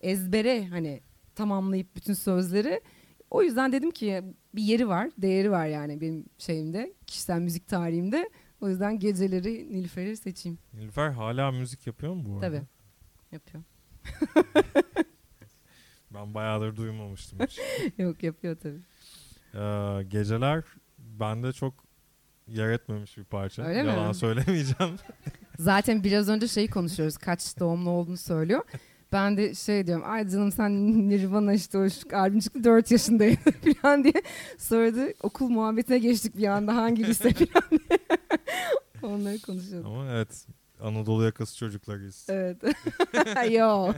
ezbere 0.00 0.66
hani 0.66 1.00
tamamlayıp 1.34 1.96
bütün 1.96 2.14
sözleri. 2.14 2.80
O 3.30 3.42
yüzden 3.42 3.72
dedim 3.72 3.90
ki 3.90 4.22
bir 4.54 4.62
yeri 4.62 4.88
var, 4.88 5.10
değeri 5.18 5.50
var 5.50 5.66
yani 5.66 6.00
benim 6.00 6.24
şeyimde, 6.38 6.94
kişisel 7.06 7.40
müzik 7.40 7.68
tarihimde. 7.68 8.30
O 8.60 8.68
yüzden 8.68 8.98
geceleri 8.98 9.72
Nilüfer'i 9.72 10.16
seçeyim. 10.16 10.58
Nilüfer 10.74 11.10
hala 11.10 11.50
müzik 11.50 11.86
yapıyor 11.86 12.14
mu 12.14 12.22
bu 12.26 12.34
arada? 12.34 12.46
Tabii. 12.46 12.62
Yapıyor. 13.32 13.64
ben 16.14 16.34
bayağıdır 16.34 16.76
duymamıştım 16.76 17.38
hiç. 17.40 17.58
Yok 17.98 18.22
yapıyor 18.22 18.56
tabii. 18.62 18.80
Ee, 19.54 20.02
geceler 20.02 20.64
bende 20.98 21.52
çok 21.52 21.74
yer 22.48 22.70
etmemiş 22.70 23.18
bir 23.18 23.24
parça. 23.24 23.62
Öyle 23.62 23.78
Yalan 23.78 24.08
mi? 24.08 24.14
söylemeyeceğim. 24.14 24.94
Zaten 25.58 26.04
biraz 26.04 26.28
önce 26.28 26.48
şeyi 26.48 26.68
konuşuyoruz. 26.70 27.16
Kaç 27.16 27.58
doğumlu 27.58 27.90
olduğunu 27.90 28.16
söylüyor. 28.16 28.62
Ben 29.12 29.36
de 29.36 29.54
şey 29.54 29.86
diyorum 29.86 30.04
ay 30.06 30.28
canım 30.28 30.52
sen 30.52 30.72
Nirvana 31.08 31.52
işte 31.52 31.78
o 31.78 31.88
albüm 32.12 32.40
çıktı 32.40 32.64
4 32.64 32.90
yaşındayım 32.90 33.36
falan 33.82 34.04
diye. 34.04 34.22
Sonra 34.58 34.96
da 34.96 35.14
okul 35.22 35.48
muhabbetine 35.48 35.98
geçtik 35.98 36.36
bir 36.36 36.46
anda 36.46 36.76
hangi 36.76 37.06
lise 37.06 37.32
falan 37.32 37.70
diye. 37.70 37.98
Onları 39.02 39.42
konuşuyorduk. 39.42 39.86
Ama 39.86 40.10
evet 40.10 40.46
Anadolu 40.80 41.24
yakası 41.24 41.56
çocuklarıyız. 41.56 42.26
Evet. 42.28 42.62
Yok. 43.50 43.96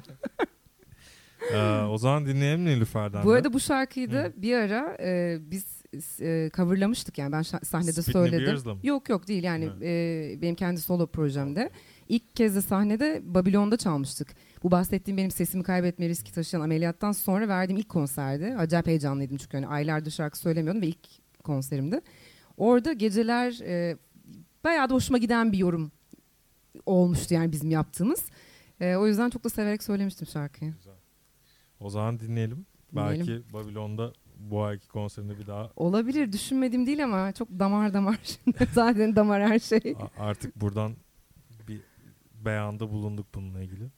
Ee, 1.52 1.82
o 1.82 1.98
zaman 1.98 2.26
dinleyelim 2.26 2.64
Nilüfer'den 2.64 3.24
Bu 3.24 3.32
arada 3.32 3.52
bu 3.52 3.60
şarkıyı 3.60 4.12
da 4.12 4.32
bir 4.36 4.54
ara 4.54 4.96
e, 5.00 5.38
biz 5.40 5.82
e, 6.20 6.50
coverlamıştık 6.54 7.18
yani 7.18 7.32
ben 7.32 7.42
sahnede 7.42 7.92
Spitney 7.92 8.12
söyledim. 8.12 8.78
Yok 8.82 9.08
yok 9.08 9.28
değil 9.28 9.44
yani 9.44 9.70
e, 9.82 10.38
benim 10.42 10.54
kendi 10.54 10.80
solo 10.80 11.06
projemde. 11.06 11.70
İlk 12.08 12.36
kez 12.36 12.56
de 12.56 12.60
sahnede 12.60 13.20
Babilon'da 13.24 13.76
çalmıştık. 13.76 14.28
Bu 14.62 14.70
bahsettiğim 14.70 15.18
benim 15.18 15.30
sesimi 15.30 15.62
kaybetme 15.62 16.08
riski 16.08 16.32
taşıyan 16.32 16.62
ameliyattan 16.62 17.12
sonra 17.12 17.48
verdiğim 17.48 17.80
ilk 17.80 17.88
konserdi. 17.88 18.54
Acayip 18.58 18.86
heyecanlıydım 18.86 19.36
çünkü 19.36 19.56
hani 19.56 19.66
aylardır 19.66 20.10
şarkı 20.10 20.38
söylemiyordum 20.38 20.82
ve 20.82 20.86
ilk 20.86 21.08
konserimdi. 21.44 22.00
Orada 22.56 22.92
geceler 22.92 23.60
e, 23.60 23.96
bayağı 24.64 24.90
da 24.90 24.94
hoşuma 24.94 25.18
giden 25.18 25.52
bir 25.52 25.58
yorum 25.58 25.92
olmuştu 26.86 27.34
yani 27.34 27.52
bizim 27.52 27.70
yaptığımız. 27.70 28.24
E, 28.80 28.96
o 28.96 29.06
yüzden 29.06 29.30
çok 29.30 29.44
da 29.44 29.48
severek 29.48 29.82
söylemiştim 29.82 30.26
şarkıyı. 30.26 30.72
Güzel. 30.72 30.94
O 31.80 31.90
zaman 31.90 32.20
dinleyelim. 32.20 32.66
Dinleyelim. 32.92 33.26
Belki 33.26 33.52
Babilon'da 33.52 34.12
bu 34.36 34.62
ayki 34.64 34.88
konserinde 34.88 35.38
bir 35.38 35.46
daha 35.46 35.70
Olabilir 35.76 36.32
düşünmediğim 36.32 36.86
değil 36.86 37.04
ama 37.04 37.32
çok 37.32 37.48
damar 37.50 37.94
damar 37.94 38.18
şimdi 38.22 38.68
zaten 38.72 39.16
damar 39.16 39.42
her 39.48 39.58
şey. 39.58 39.96
artık 40.18 40.56
buradan 40.56 40.96
bir 41.68 41.80
beyanda 42.44 42.90
bulunduk 42.90 43.26
bununla 43.34 43.62
ilgili. 43.62 43.88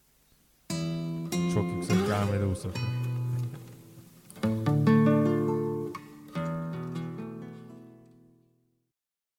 Çok 1.54 1.64
yüksek 1.64 2.06
gelmedi 2.06 2.50
bu 2.50 2.56
sefer. 2.56 2.82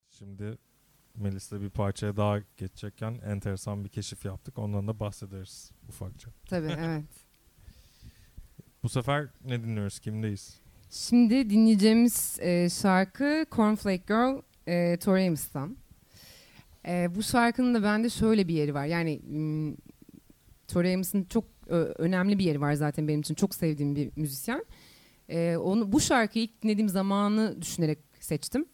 Şimdi 0.09 0.57
Melis'le 1.17 1.51
bir 1.51 1.69
parçaya 1.69 2.17
daha 2.17 2.39
geçecekken 2.57 3.19
enteresan 3.25 3.83
bir 3.83 3.89
keşif 3.89 4.25
yaptık. 4.25 4.59
Ondan 4.59 4.87
da 4.87 4.99
bahsederiz 4.99 5.71
ufakça. 5.89 6.29
Tabii 6.49 6.71
evet. 6.79 7.03
Bu 8.83 8.89
sefer 8.89 9.27
ne 9.45 9.63
dinliyoruz? 9.63 9.99
Kimdeyiz? 9.99 10.59
Şimdi 10.91 11.49
dinleyeceğimiz 11.49 12.37
e, 12.41 12.69
şarkı 12.69 13.45
Cornflake 13.51 14.03
Girl 14.07 14.41
e, 14.67 14.97
Tori 14.97 15.27
Amos'tan. 15.27 15.77
E, 16.87 17.15
bu 17.15 17.23
şarkının 17.23 17.73
da 17.73 17.83
bende 17.83 18.09
şöyle 18.09 18.47
bir 18.47 18.53
yeri 18.53 18.73
var. 18.73 18.85
Yani 18.85 19.21
m, 19.27 19.73
Tori 20.67 20.93
Amos'un 20.93 21.23
çok 21.23 21.43
ö, 21.67 21.93
önemli 21.97 22.39
bir 22.39 22.43
yeri 22.43 22.61
var 22.61 22.73
zaten 22.73 23.07
benim 23.07 23.19
için. 23.21 23.35
Çok 23.35 23.55
sevdiğim 23.55 23.95
bir 23.95 24.11
müzisyen. 24.15 24.65
E, 25.29 25.57
onu 25.57 25.91
bu 25.91 25.99
şarkıyı 26.01 26.45
ilk 26.45 26.61
dinlediğim 26.61 26.89
zamanı 26.89 27.61
düşünerek 27.61 27.99
seçtim. 28.19 28.65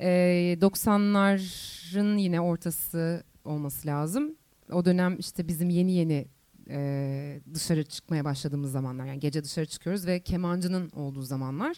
E, 0.00 0.56
90'ların 0.60 2.18
yine 2.18 2.40
ortası 2.40 3.24
olması 3.44 3.86
lazım. 3.88 4.34
O 4.72 4.84
dönem 4.84 5.16
işte 5.18 5.48
bizim 5.48 5.70
yeni 5.70 5.92
yeni 5.92 6.26
e, 6.70 7.40
dışarı 7.54 7.84
çıkmaya 7.84 8.24
başladığımız 8.24 8.72
zamanlar 8.72 9.06
yani 9.06 9.20
gece 9.20 9.44
dışarı 9.44 9.66
çıkıyoruz 9.66 10.06
ve 10.06 10.20
kemancının 10.20 10.90
olduğu 10.90 11.22
zamanlar. 11.22 11.76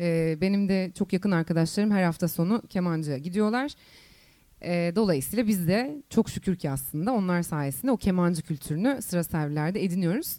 E, 0.00 0.38
benim 0.40 0.68
de 0.68 0.92
çok 0.94 1.12
yakın 1.12 1.30
arkadaşlarım 1.30 1.90
her 1.90 2.02
hafta 2.02 2.28
sonu 2.28 2.62
kemancıya 2.68 3.18
gidiyorlar. 3.18 3.72
E, 4.62 4.92
dolayısıyla 4.96 5.46
biz 5.46 5.68
de 5.68 6.02
çok 6.10 6.30
şükür 6.30 6.56
ki 6.56 6.70
aslında 6.70 7.12
onlar 7.12 7.42
sayesinde 7.42 7.92
o 7.92 7.96
kemancı 7.96 8.42
kültürünü 8.42 9.02
sıra 9.02 9.24
servilerde 9.24 9.84
ediniyoruz. 9.84 10.36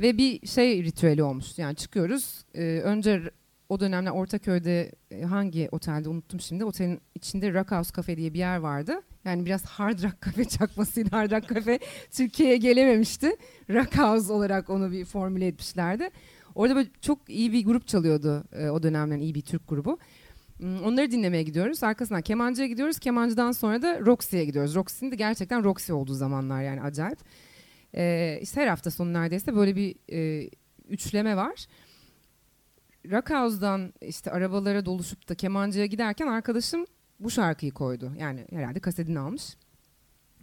Ve 0.00 0.18
bir 0.18 0.46
şey 0.46 0.84
ritüeli 0.84 1.22
olmuştu 1.22 1.60
yani 1.60 1.76
çıkıyoruz. 1.76 2.44
E, 2.54 2.62
önce 2.62 3.30
o 3.70 3.80
dönemler 3.80 4.10
Ortaköy'de 4.10 4.92
e, 5.10 5.22
hangi 5.22 5.68
otelde 5.72 6.08
unuttum 6.08 6.40
şimdi. 6.40 6.64
Otelin 6.64 7.00
içinde 7.14 7.54
Rock 7.54 7.72
House 7.72 7.90
Cafe 7.96 8.16
diye 8.16 8.34
bir 8.34 8.38
yer 8.38 8.56
vardı. 8.56 9.00
Yani 9.24 9.46
biraz 9.46 9.64
hard 9.64 10.02
rock 10.02 10.20
kafe 10.20 10.44
çakmasıydı. 10.48 11.10
Hard 11.10 11.30
rock 11.32 11.48
kafe 11.48 11.78
Türkiye'ye 12.10 12.56
gelememişti. 12.56 13.36
Rock 13.70 13.98
House 13.98 14.32
olarak 14.32 14.70
onu 14.70 14.92
bir 14.92 15.04
formüle 15.04 15.46
etmişlerdi. 15.46 16.10
Orada 16.54 16.76
böyle 16.76 16.88
çok 17.00 17.18
iyi 17.28 17.52
bir 17.52 17.64
grup 17.64 17.86
çalıyordu 17.88 18.44
e, 18.52 18.68
o 18.68 18.82
dönemlerin 18.82 19.20
iyi 19.20 19.34
bir 19.34 19.42
Türk 19.42 19.68
grubu. 19.68 19.98
Hmm, 20.58 20.82
Onları 20.82 21.10
dinlemeye 21.10 21.42
gidiyoruz. 21.42 21.82
Arkasından 21.82 22.22
kemancıya 22.22 22.68
gidiyoruz. 22.68 22.98
Kemancıdan 22.98 23.52
sonra 23.52 23.82
da 23.82 24.00
Roxy'ye 24.00 24.44
gidiyoruz. 24.44 24.74
Roxy'nin 24.74 25.12
de 25.12 25.16
gerçekten 25.16 25.64
Roxy 25.64 25.92
olduğu 25.92 26.14
zamanlar 26.14 26.62
yani 26.62 26.82
acayip. 26.82 27.18
E, 27.94 28.38
işte 28.42 28.60
her 28.60 28.66
hafta 28.66 28.90
sonu 28.90 29.12
neredeyse 29.12 29.56
böyle 29.56 29.76
bir 29.76 29.96
e, 30.12 30.50
üçleme 30.88 31.36
var. 31.36 31.66
Rock 33.10 33.30
House'dan 33.30 33.92
işte 34.02 34.30
arabalara 34.30 34.86
doluşup 34.86 35.28
da 35.28 35.34
kemancıya 35.34 35.86
giderken 35.86 36.26
arkadaşım 36.26 36.84
bu 37.20 37.30
şarkıyı 37.30 37.72
koydu. 37.72 38.12
Yani 38.18 38.46
herhalde 38.50 38.80
kasetini 38.80 39.18
almış. 39.18 39.56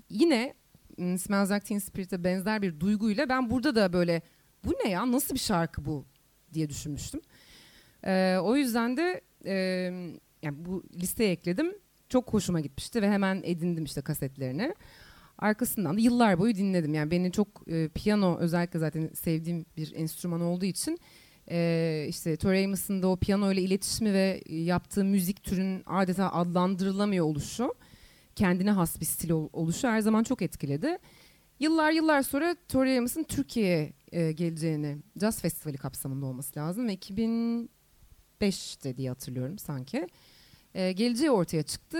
Yine 0.09 0.53
mm, 0.97 1.17
Smells 1.17 1.51
Like 1.51 1.65
Teen 1.65 1.79
Spirit'e 1.79 2.23
benzer 2.23 2.61
bir 2.61 2.79
duyguyla 2.79 3.29
ben 3.29 3.49
burada 3.49 3.75
da 3.75 3.93
böyle 3.93 4.21
bu 4.65 4.73
ne 4.83 4.89
ya 4.89 5.11
nasıl 5.11 5.33
bir 5.33 5.39
şarkı 5.39 5.85
bu 5.85 6.05
diye 6.53 6.69
düşünmüştüm. 6.69 7.21
Ee, 8.05 8.37
o 8.41 8.55
yüzden 8.55 8.97
de 8.97 9.21
e, 9.45 9.53
yani 10.41 10.65
bu 10.65 10.83
listeye 10.93 11.31
ekledim. 11.31 11.73
Çok 12.09 12.33
hoşuma 12.33 12.59
gitmişti 12.59 13.01
ve 13.01 13.09
hemen 13.09 13.41
edindim 13.43 13.83
işte 13.83 14.01
kasetlerini. 14.01 14.75
Arkasından 15.37 15.97
da 15.97 15.99
yıllar 15.99 16.39
boyu 16.39 16.55
dinledim. 16.55 16.93
Yani 16.93 17.11
beni 17.11 17.31
çok 17.31 17.47
e, 17.67 17.87
piyano 17.87 18.37
özellikle 18.37 18.79
zaten 18.79 19.09
sevdiğim 19.13 19.65
bir 19.77 19.93
enstrüman 19.95 20.41
olduğu 20.41 20.65
için 20.65 20.99
e, 21.51 22.05
işte 22.09 22.37
Tori 22.37 22.65
Amos'un 22.65 23.01
da 23.01 23.07
o 23.07 23.17
piyano 23.17 23.51
ile 23.51 23.61
iletişimi 23.61 24.13
ve 24.13 24.41
yaptığı 24.49 25.03
müzik 25.03 25.43
türünün 25.43 25.83
adeta 25.85 26.31
adlandırılamıyor 26.31 27.25
oluşu 27.25 27.73
kendine 28.35 28.71
has 28.71 28.99
bir 28.99 29.05
stil 29.05 29.29
ol- 29.29 29.49
oluşu 29.53 29.87
her 29.87 29.99
zaman 29.99 30.23
çok 30.23 30.41
etkiledi. 30.41 30.97
Yıllar 31.59 31.91
yıllar 31.91 32.21
sonra 32.21 32.55
Tori 32.67 32.97
Amos'un 32.97 33.23
Türkiye'ye 33.23 33.93
e, 34.11 34.31
geleceğini 34.31 34.97
Jazz 35.19 35.41
Festivali 35.41 35.77
kapsamında 35.77 36.25
olması 36.25 36.59
lazım 36.59 36.87
ve 36.87 36.93
2005'te 36.95 38.97
diye 38.97 39.09
hatırlıyorum 39.09 39.59
sanki. 39.59 40.07
E, 40.73 40.91
geleceği 40.91 41.31
ortaya 41.31 41.63
çıktı. 41.63 41.99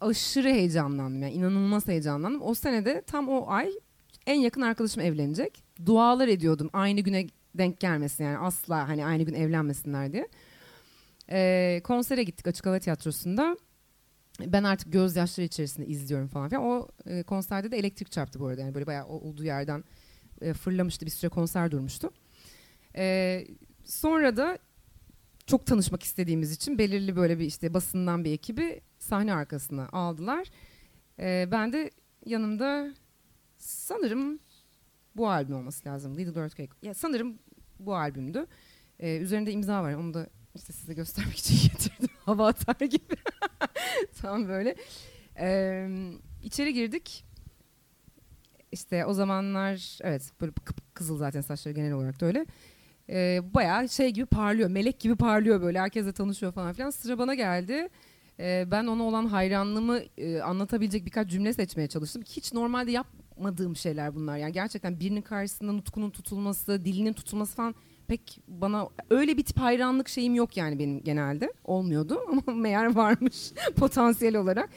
Aşırı 0.00 0.48
heyecanlandım 0.48 1.22
yani 1.22 1.34
inanılmaz 1.34 1.88
heyecanlandım. 1.88 2.42
O 2.42 2.54
senede 2.54 3.02
tam 3.06 3.28
o 3.28 3.44
ay 3.48 3.70
en 4.26 4.40
yakın 4.40 4.60
arkadaşım 4.60 5.02
evlenecek. 5.02 5.62
Dualar 5.86 6.28
ediyordum 6.28 6.70
aynı 6.72 7.00
güne 7.00 7.26
denk 7.58 7.80
gelmesin 7.80 8.24
yani 8.24 8.38
asla 8.38 8.88
hani 8.88 9.06
aynı 9.06 9.22
gün 9.22 9.34
evlenmesinler 9.34 10.12
diye. 10.12 10.28
Ee, 11.30 11.80
konsere 11.84 12.22
gittik 12.22 12.46
Açık 12.46 12.66
Hava 12.66 12.78
Tiyatrosu'nda. 12.78 13.56
Ben 14.40 14.64
artık 14.64 14.92
gözyaşları 14.92 15.46
içerisinde 15.46 15.86
izliyorum 15.86 16.28
falan 16.28 16.48
filan. 16.48 16.64
O 16.64 16.88
e, 17.06 17.22
konserde 17.22 17.70
de 17.70 17.78
elektrik 17.78 18.12
çarptı 18.12 18.40
bu 18.40 18.46
arada. 18.46 18.60
Yani 18.60 18.74
böyle 18.74 18.86
bayağı 18.86 19.06
olduğu 19.06 19.44
yerden 19.44 19.84
e, 20.40 20.52
fırlamıştı. 20.52 21.06
Bir 21.06 21.10
süre 21.10 21.28
konser 21.28 21.70
durmuştu. 21.70 22.10
E, 22.96 23.46
sonra 23.84 24.36
da 24.36 24.58
çok 25.46 25.66
tanışmak 25.66 26.02
istediğimiz 26.02 26.52
için 26.52 26.78
belirli 26.78 27.16
böyle 27.16 27.38
bir 27.38 27.44
işte 27.44 27.74
basından 27.74 28.24
bir 28.24 28.32
ekibi 28.32 28.80
sahne 28.98 29.34
arkasına 29.34 29.88
aldılar. 29.88 30.48
E, 31.18 31.48
ben 31.52 31.72
de 31.72 31.90
yanımda 32.26 32.94
sanırım 33.58 34.38
bu 35.16 35.30
albüm 35.30 35.56
olması 35.56 35.88
lazım. 35.88 36.16
Little 36.16 36.40
Earthquake. 36.40 36.72
Ya 36.82 36.94
sanırım 36.94 37.38
bu 37.78 37.96
albümdü. 37.96 38.46
E, 39.00 39.16
üzerinde 39.16 39.52
imza 39.52 39.82
var. 39.82 39.94
Onu 39.94 40.14
da 40.14 40.26
işte 40.54 40.72
size 40.72 40.94
göstermek 40.94 41.36
için 41.36 41.54
getirdim. 41.72 42.08
Hava 42.24 42.48
atar 42.48 42.86
gibi. 42.86 43.14
Tam 44.20 44.48
böyle. 44.48 44.76
Ee, 45.38 45.88
içeri 46.42 46.74
girdik. 46.74 47.24
İşte 48.72 49.06
o 49.06 49.12
zamanlar 49.12 49.98
evet 50.02 50.32
böyle 50.40 50.52
kızıl 50.94 51.18
zaten 51.18 51.40
saçları 51.40 51.74
genel 51.74 51.92
olarak 51.92 52.20
da 52.20 52.26
öyle. 52.26 52.46
Ee, 53.08 53.40
bayağı 53.54 53.88
şey 53.88 54.10
gibi 54.10 54.26
parlıyor. 54.26 54.70
Melek 54.70 55.00
gibi 55.00 55.16
parlıyor 55.16 55.62
böyle. 55.62 55.80
Herkesle 55.80 56.12
tanışıyor 56.12 56.52
falan 56.52 56.72
filan. 56.72 56.90
Sıra 56.90 57.18
bana 57.18 57.34
geldi. 57.34 57.88
Ee, 58.40 58.64
ben 58.70 58.86
ona 58.86 59.02
olan 59.02 59.26
hayranlığımı 59.26 60.00
e, 60.18 60.40
anlatabilecek 60.40 61.06
birkaç 61.06 61.30
cümle 61.30 61.52
seçmeye 61.52 61.88
çalıştım. 61.88 62.22
Hiç 62.22 62.52
normalde 62.52 62.90
yapmadığım 63.36 63.76
şeyler 63.76 64.14
bunlar. 64.14 64.36
Yani 64.36 64.52
gerçekten 64.52 65.00
birinin 65.00 65.22
karşısında 65.22 65.72
nutkunun 65.72 66.10
tutulması, 66.10 66.84
dilinin 66.84 67.12
tutulması 67.12 67.56
falan 67.56 67.74
pek 68.08 68.40
bana 68.48 68.88
öyle 69.10 69.36
bir 69.36 69.44
tip 69.44 69.58
hayranlık 69.58 70.08
şeyim 70.08 70.34
yok 70.34 70.56
yani 70.56 70.78
benim 70.78 71.02
genelde. 71.02 71.52
Olmuyordu 71.64 72.20
ama 72.28 72.54
meğer 72.54 72.94
varmış 72.94 73.52
potansiyel 73.76 74.36
olarak. 74.36 74.70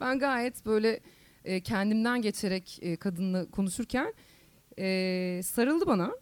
Ben 0.00 0.18
gayet 0.18 0.66
böyle 0.66 1.00
e, 1.44 1.60
kendimden 1.60 2.22
geçerek 2.22 2.78
e, 2.82 2.96
kadınla 2.96 3.50
konuşurken 3.50 4.14
e, 4.78 5.40
sarıldı 5.44 5.86
bana. 5.86 6.12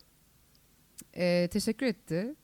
E, 1.17 1.49
teşekkür 1.53 1.87
etti. 1.87 2.35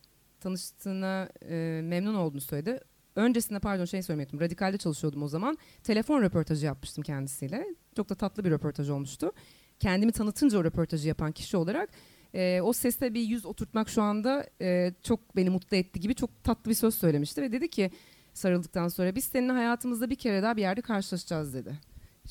Tanıştığına 0.40 1.28
e, 1.48 1.80
memnun 1.84 2.14
olduğunu 2.14 2.40
söyledi. 2.40 2.80
Öncesinde 3.16 3.58
pardon 3.58 3.84
şey 3.84 4.02
söylemedim. 4.02 4.40
Radikalde 4.40 4.78
çalışıyordum 4.78 5.22
o 5.22 5.28
zaman. 5.28 5.58
Telefon 5.82 6.22
röportajı 6.22 6.66
yapmıştım 6.66 7.04
kendisiyle. 7.04 7.66
Çok 7.96 8.08
da 8.08 8.14
tatlı 8.14 8.44
bir 8.44 8.50
röportaj 8.50 8.90
olmuştu. 8.90 9.32
Kendimi 9.80 10.12
tanıtınca 10.12 10.58
o 10.58 10.64
röportajı 10.64 11.08
yapan 11.08 11.32
kişi 11.32 11.56
olarak 11.56 11.90
e, 12.34 12.60
o 12.62 12.72
sesle 12.72 13.14
bir 13.14 13.20
yüz 13.20 13.46
oturtmak 13.46 13.88
şu 13.88 14.02
anda 14.02 14.46
e, 14.60 14.94
çok 15.02 15.36
beni 15.36 15.50
mutlu 15.50 15.76
etti 15.76 16.00
gibi 16.00 16.14
çok 16.14 16.44
tatlı 16.44 16.70
bir 16.70 16.74
söz 16.74 16.94
söylemişti 16.94 17.42
ve 17.42 17.52
dedi 17.52 17.70
ki 17.70 17.90
sarıldıktan 18.34 18.88
sonra 18.88 19.14
biz 19.14 19.24
seninle 19.24 19.52
hayatımızda 19.52 20.10
bir 20.10 20.16
kere 20.16 20.42
daha 20.42 20.56
bir 20.56 20.62
yerde 20.62 20.80
karşılaşacağız 20.80 21.54
dedi. 21.54 21.78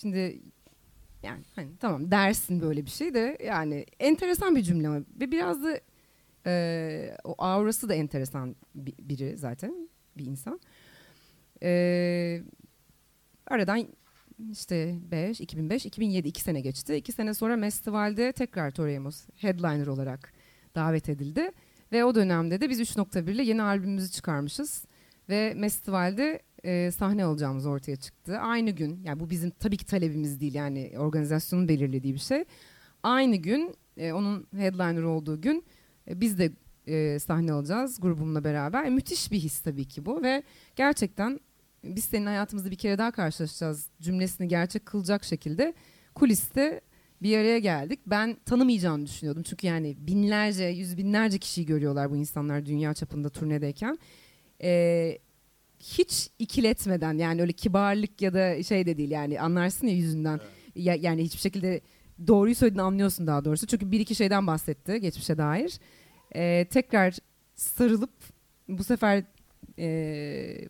Şimdi 0.01 0.41
yani 1.23 1.43
hani 1.55 1.77
tamam 1.79 2.11
dersin 2.11 2.61
böyle 2.61 2.85
bir 2.85 2.91
şey 2.91 3.13
de 3.13 3.37
yani 3.45 3.85
enteresan 3.99 4.55
bir 4.55 4.61
cümle 4.61 5.03
ve 5.19 5.31
biraz 5.31 5.63
da 5.63 5.79
e, 6.45 7.17
o 7.23 7.35
aurası 7.37 7.89
da 7.89 7.93
enteresan 7.93 8.55
biri 8.75 9.37
zaten 9.37 9.89
bir 10.17 10.25
insan. 10.25 10.59
E, 11.63 12.41
aradan 13.47 13.87
işte 14.51 14.95
5, 15.11 15.41
2005, 15.41 15.85
2007 15.85 16.27
iki 16.27 16.41
sene 16.41 16.61
geçti. 16.61 16.95
İki 16.95 17.11
sene 17.11 17.33
sonra 17.33 17.55
Mestival'de 17.55 18.31
tekrar 18.31 18.71
Toremos 18.71 19.25
headliner 19.35 19.87
olarak 19.87 20.33
davet 20.75 21.09
edildi. 21.09 21.51
Ve 21.91 22.05
o 22.05 22.15
dönemde 22.15 22.61
de 22.61 22.69
biz 22.69 22.79
3.1 22.79 23.31
ile 23.31 23.43
yeni 23.43 23.61
albümümüzü 23.61 24.11
çıkarmışız. 24.11 24.85
Ve 25.29 25.53
Mestival'de 25.53 26.41
e, 26.63 26.91
sahne 26.91 27.23
alacağımız 27.23 27.65
ortaya 27.65 27.95
çıktı. 27.95 28.37
Aynı 28.37 28.71
gün, 28.71 29.03
yani 29.03 29.19
bu 29.19 29.29
bizim 29.29 29.49
tabii 29.49 29.77
ki 29.77 29.85
talebimiz 29.85 30.39
değil 30.39 30.53
yani 30.53 30.93
organizasyonun 30.97 31.67
belirlediği 31.67 32.13
bir 32.13 32.19
şey. 32.19 32.43
Aynı 33.03 33.35
gün, 33.35 33.75
e, 33.97 34.13
onun 34.13 34.47
headliner 34.57 35.03
olduğu 35.03 35.41
gün 35.41 35.65
e, 36.07 36.21
biz 36.21 36.39
de 36.39 36.51
e, 36.87 37.19
sahne 37.19 37.53
alacağız 37.53 37.99
grubumla 38.01 38.43
beraber. 38.43 38.83
E, 38.83 38.89
müthiş 38.89 39.31
bir 39.31 39.39
his 39.39 39.59
tabii 39.59 39.85
ki 39.85 40.05
bu 40.05 40.23
ve 40.23 40.43
gerçekten 40.75 41.39
biz 41.83 42.03
senin 42.03 42.25
hayatımızda 42.25 42.71
bir 42.71 42.75
kere 42.75 42.97
daha 42.97 43.11
karşılaşacağız 43.11 43.87
cümlesini 44.01 44.47
gerçek 44.47 44.85
kılacak 44.85 45.23
şekilde 45.23 45.73
kuliste 46.15 46.81
bir 47.21 47.37
araya 47.37 47.59
geldik. 47.59 47.99
Ben 48.07 48.37
tanımayacağını 48.45 49.05
düşünüyordum. 49.05 49.43
Çünkü 49.43 49.67
yani 49.67 49.95
binlerce, 49.99 50.63
yüz 50.63 50.97
binlerce 50.97 51.37
kişiyi 51.37 51.65
görüyorlar 51.65 52.11
bu 52.11 52.15
insanlar 52.15 52.65
dünya 52.65 52.93
çapında 52.93 53.29
turnedeyken. 53.29 53.99
Ee, 54.63 55.17
hiç 55.79 56.29
ikiletmeden 56.39 57.17
yani 57.17 57.41
öyle 57.41 57.53
kibarlık 57.53 58.21
ya 58.21 58.33
da 58.33 58.63
şey 58.63 58.85
de 58.85 58.97
değil 58.97 59.11
yani 59.11 59.41
anlarsın 59.41 59.87
ya 59.87 59.93
yüzünden. 59.93 60.39
Evet. 60.43 60.51
Ya, 60.75 60.95
yani 60.95 61.23
hiçbir 61.23 61.39
şekilde 61.39 61.81
doğruyu 62.27 62.55
söylediğini 62.55 62.81
anlıyorsun 62.81 63.27
daha 63.27 63.45
doğrusu. 63.45 63.67
Çünkü 63.67 63.91
bir 63.91 63.99
iki 63.99 64.15
şeyden 64.15 64.47
bahsetti 64.47 65.01
geçmişe 65.01 65.37
dair. 65.37 65.79
Ee, 66.35 66.67
tekrar 66.69 67.17
sarılıp 67.55 68.13
bu 68.67 68.83
sefer 68.83 69.23
e, 69.79 70.67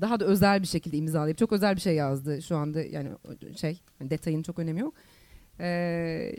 daha 0.00 0.20
da 0.20 0.24
özel 0.24 0.62
bir 0.62 0.66
şekilde 0.66 0.96
imzalayıp 0.96 1.38
çok 1.38 1.52
özel 1.52 1.76
bir 1.76 1.80
şey 1.80 1.94
yazdı 1.94 2.42
şu 2.42 2.56
anda 2.56 2.82
yani 2.82 3.10
şey 3.56 3.80
yani 4.00 4.10
detayın 4.10 4.42
çok 4.42 4.58
önemi 4.58 4.80
yok. 4.80 4.94
Ee, 5.60 6.36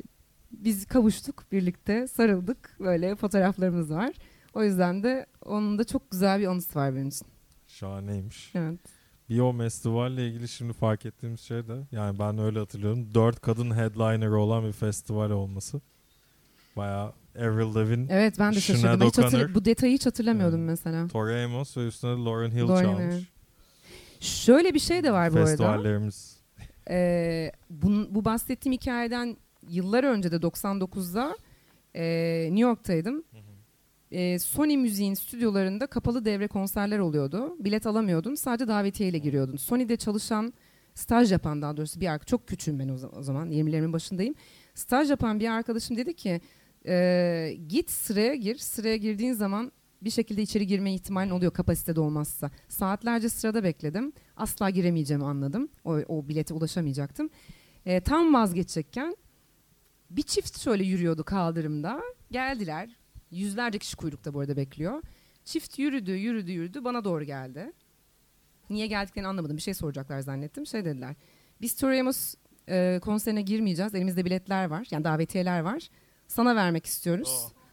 biz 0.51 0.85
kavuştuk 0.85 1.43
birlikte 1.51 2.07
sarıldık 2.07 2.77
böyle 2.79 3.15
fotoğraflarımız 3.15 3.91
var. 3.91 4.15
O 4.53 4.63
yüzden 4.63 5.03
de 5.03 5.25
onun 5.45 5.79
da 5.79 5.83
çok 5.83 6.11
güzel 6.11 6.39
bir 6.39 6.47
anısı 6.47 6.79
var 6.79 6.95
benim 6.95 7.07
için. 7.07 7.27
Şahaneymiş. 7.67 8.51
Evet. 8.55 8.79
Festivalle 9.57 10.27
ilgili 10.27 10.47
şimdi 10.47 10.73
fark 10.73 11.05
ettiğimiz 11.05 11.39
şey 11.41 11.67
de 11.67 11.73
yani 11.91 12.19
ben 12.19 12.37
öyle 12.37 12.59
hatırlıyorum. 12.59 13.13
Dört 13.13 13.41
kadın 13.41 13.75
headliner 13.75 14.27
olan 14.27 14.67
bir 14.67 14.71
festival 14.71 15.29
olması. 15.29 15.81
Bayağı 16.75 17.13
Avril 17.39 17.75
Lavigne, 17.75 18.07
Evet 18.09 18.39
ben 18.39 18.53
de 18.53 18.61
şaşırdım. 18.61 19.07
Hiç 19.07 19.17
hatırl- 19.17 19.53
bu 19.55 19.65
detayı 19.65 19.93
hiç 19.93 20.05
hatırlamıyordum 20.05 20.63
mesela. 20.63 21.07
Tori 21.07 21.45
Amos 21.45 21.77
ve 21.77 21.87
üstüne 21.87 22.11
Lauren 22.25 22.51
Hill 22.51 22.67
Lauren 22.67 22.83
çalmış. 22.83 23.03
Evet. 23.15 23.23
Şöyle 24.25 24.73
bir 24.73 24.79
şey 24.79 25.03
de 25.03 25.11
var 25.11 25.33
bu 25.33 25.38
arada. 25.38 25.47
Festivallerimiz. 25.47 26.39
Ee, 26.89 27.51
bu, 27.69 27.88
bu 28.09 28.25
bahsettiğim 28.25 28.73
hikayeden 28.73 29.38
yıllar 29.69 30.03
önce 30.03 30.31
de 30.31 30.35
99'da 30.35 31.38
e, 31.95 32.03
New 32.45 32.61
York'taydım. 32.61 33.23
E, 34.11 34.39
Sony 34.39 34.77
Müziğin 34.77 35.13
stüdyolarında 35.13 35.88
kapalı 35.88 36.25
devre 36.25 36.47
konserler 36.47 36.99
oluyordu. 36.99 37.55
Bilet 37.59 37.85
alamıyordun. 37.88 38.35
Sadece 38.35 38.67
davetiyeyle 38.67 39.17
giriyordun. 39.17 39.57
Sony'de 39.57 39.95
çalışan, 39.97 40.53
staj 40.93 41.31
yapan 41.31 41.61
daha 41.61 41.77
doğrusu 41.77 42.01
bir 42.01 42.07
arkadaş. 42.07 42.27
Çok 42.27 42.47
küçüğüm 42.47 42.79
ben 42.79 42.89
o 42.89 43.23
zaman. 43.23 43.51
20'lerimin 43.51 43.93
başındayım. 43.93 44.35
Staj 44.73 45.09
yapan 45.09 45.39
bir 45.39 45.47
arkadaşım 45.47 45.97
dedi 45.97 46.13
ki 46.13 46.41
e, 46.88 47.57
git 47.67 47.91
sıraya 47.91 48.35
gir. 48.35 48.55
Sıraya 48.55 48.97
girdiğin 48.97 49.33
zaman 49.33 49.71
bir 50.01 50.10
şekilde 50.10 50.41
içeri 50.41 50.67
girme 50.67 50.93
ihtimalin 50.93 51.29
oluyor 51.29 51.53
kapasitede 51.53 51.99
olmazsa. 51.99 52.51
Saatlerce 52.69 53.29
sırada 53.29 53.63
bekledim. 53.63 54.13
Asla 54.38 54.69
giremeyeceğimi 54.69 55.25
anladım. 55.25 55.69
O, 55.84 55.93
o 55.93 56.27
bilete 56.27 56.53
ulaşamayacaktım. 56.53 57.29
E, 57.86 58.01
tam 58.01 58.34
vazgeçecekken 58.34 59.17
bir 60.10 60.21
çift 60.23 60.60
şöyle 60.60 60.84
yürüyordu 60.84 61.23
kaldırımda. 61.23 62.01
Geldiler. 62.31 62.89
Yüzlerce 63.31 63.79
kişi 63.79 63.95
kuyrukta 63.95 64.34
bu 64.34 64.39
arada 64.39 64.58
bekliyor. 64.58 65.01
Çift 65.45 65.79
yürüdü, 65.79 66.12
yürüdü, 66.12 66.51
yürüdü. 66.51 66.84
Bana 66.84 67.03
doğru 67.03 67.23
geldi. 67.23 67.71
Niye 68.69 68.88
geldiklerini 68.88 69.27
anlamadım. 69.27 69.58
Bir 69.58 69.62
şey 69.62 69.73
soracaklar 69.73 70.19
zannettim. 70.19 70.65
Şey 70.65 70.86
dediler. 70.86 71.15
Biz 71.62 71.75
Toremos 71.75 72.36
e, 72.69 72.99
konserine 73.01 73.41
girmeyeceğiz. 73.41 73.95
Elimizde 73.95 74.25
biletler 74.25 74.65
var. 74.65 74.88
Yani 74.91 75.03
davetiyeler 75.03 75.60
var. 75.60 75.89
Sana 76.27 76.55
vermek 76.55 76.86
istiyoruz. 76.86 77.47
Oh. 77.47 77.64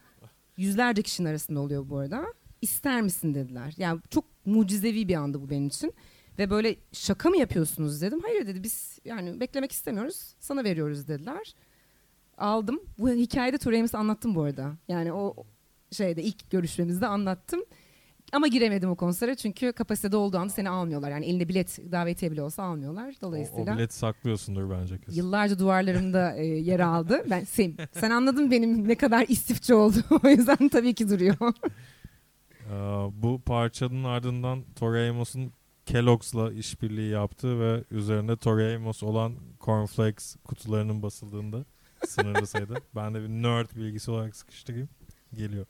Yüzlerce 0.57 1.01
kişinin 1.01 1.29
arasında 1.29 1.59
oluyor 1.59 1.89
bu 1.89 1.97
arada. 1.97 2.25
İster 2.61 3.01
misin 3.01 3.33
dediler. 3.33 3.73
Yani 3.77 4.01
çok 4.09 4.25
mucizevi 4.45 5.07
bir 5.07 5.15
andı 5.15 5.41
bu 5.41 5.49
benim 5.49 5.67
için. 5.67 5.93
Ve 6.39 6.49
böyle 6.49 6.75
şaka 6.91 7.29
mı 7.29 7.37
yapıyorsunuz 7.37 8.01
dedim. 8.01 8.19
Hayır 8.23 8.47
dedi 8.47 8.63
biz 8.63 8.99
yani 9.05 9.39
beklemek 9.39 9.71
istemiyoruz. 9.71 10.35
Sana 10.39 10.63
veriyoruz 10.63 11.07
dediler. 11.07 11.55
Aldım. 12.37 12.79
Bu 12.97 13.09
hikayede 13.09 13.57
Tureymis'i 13.57 13.97
anlattım 13.97 14.35
bu 14.35 14.43
arada. 14.43 14.73
Yani 14.87 15.13
o 15.13 15.35
şeyde 15.91 16.23
ilk 16.23 16.51
görüşmemizde 16.51 17.07
anlattım. 17.07 17.63
Ama 18.33 18.47
giremedim 18.47 18.89
o 18.89 18.95
konsere 18.95 19.35
çünkü 19.35 19.71
kapasitede 19.71 20.17
olduğu 20.17 20.37
anda 20.37 20.49
seni 20.49 20.69
almıyorlar. 20.69 21.11
Yani 21.11 21.25
elinde 21.25 21.49
bilet 21.49 21.79
davetiye 21.91 22.31
bile 22.31 22.41
olsa 22.41 22.63
almıyorlar. 22.63 23.15
Dolayısıyla 23.21 23.71
o, 23.71 23.75
o 23.75 23.77
bileti 23.77 23.95
saklıyorsundur 23.95 24.69
bence 24.69 24.97
kesin. 24.97 25.17
Yıllarca 25.17 25.59
duvarlarımda 25.59 26.33
e, 26.37 26.45
yer 26.45 26.79
aldı. 26.79 27.23
Ben 27.29 27.43
sen, 27.43 27.77
sen 27.91 28.11
anladın 28.11 28.51
benim 28.51 28.87
ne 28.87 28.95
kadar 28.95 29.25
istifçi 29.27 29.73
olduğumu. 29.73 30.21
o 30.23 30.27
yüzden 30.27 30.69
tabii 30.69 30.93
ki 30.93 31.09
duruyor. 31.09 31.35
ee, 32.69 32.73
bu 33.23 33.41
parçanın 33.45 34.03
ardından 34.03 34.63
Tori 34.75 35.09
Amos'un 35.09 35.51
Kellogg's'la 35.85 36.53
işbirliği 36.53 37.11
yaptığı 37.11 37.59
ve 37.59 37.83
üzerinde 37.91 38.37
Tori 38.37 38.75
Amos 38.75 39.03
olan 39.03 39.33
cornflakes 39.59 40.35
kutularının 40.43 41.01
basıldığında 41.01 41.65
sınırlı 42.05 42.47
sayıda. 42.47 42.73
Ben 42.95 43.13
de 43.13 43.21
bir 43.21 43.29
nerd 43.29 43.75
bilgisi 43.75 44.11
olarak 44.11 44.35
sıkıştırayım. 44.35 44.89
Geliyor. 45.33 45.65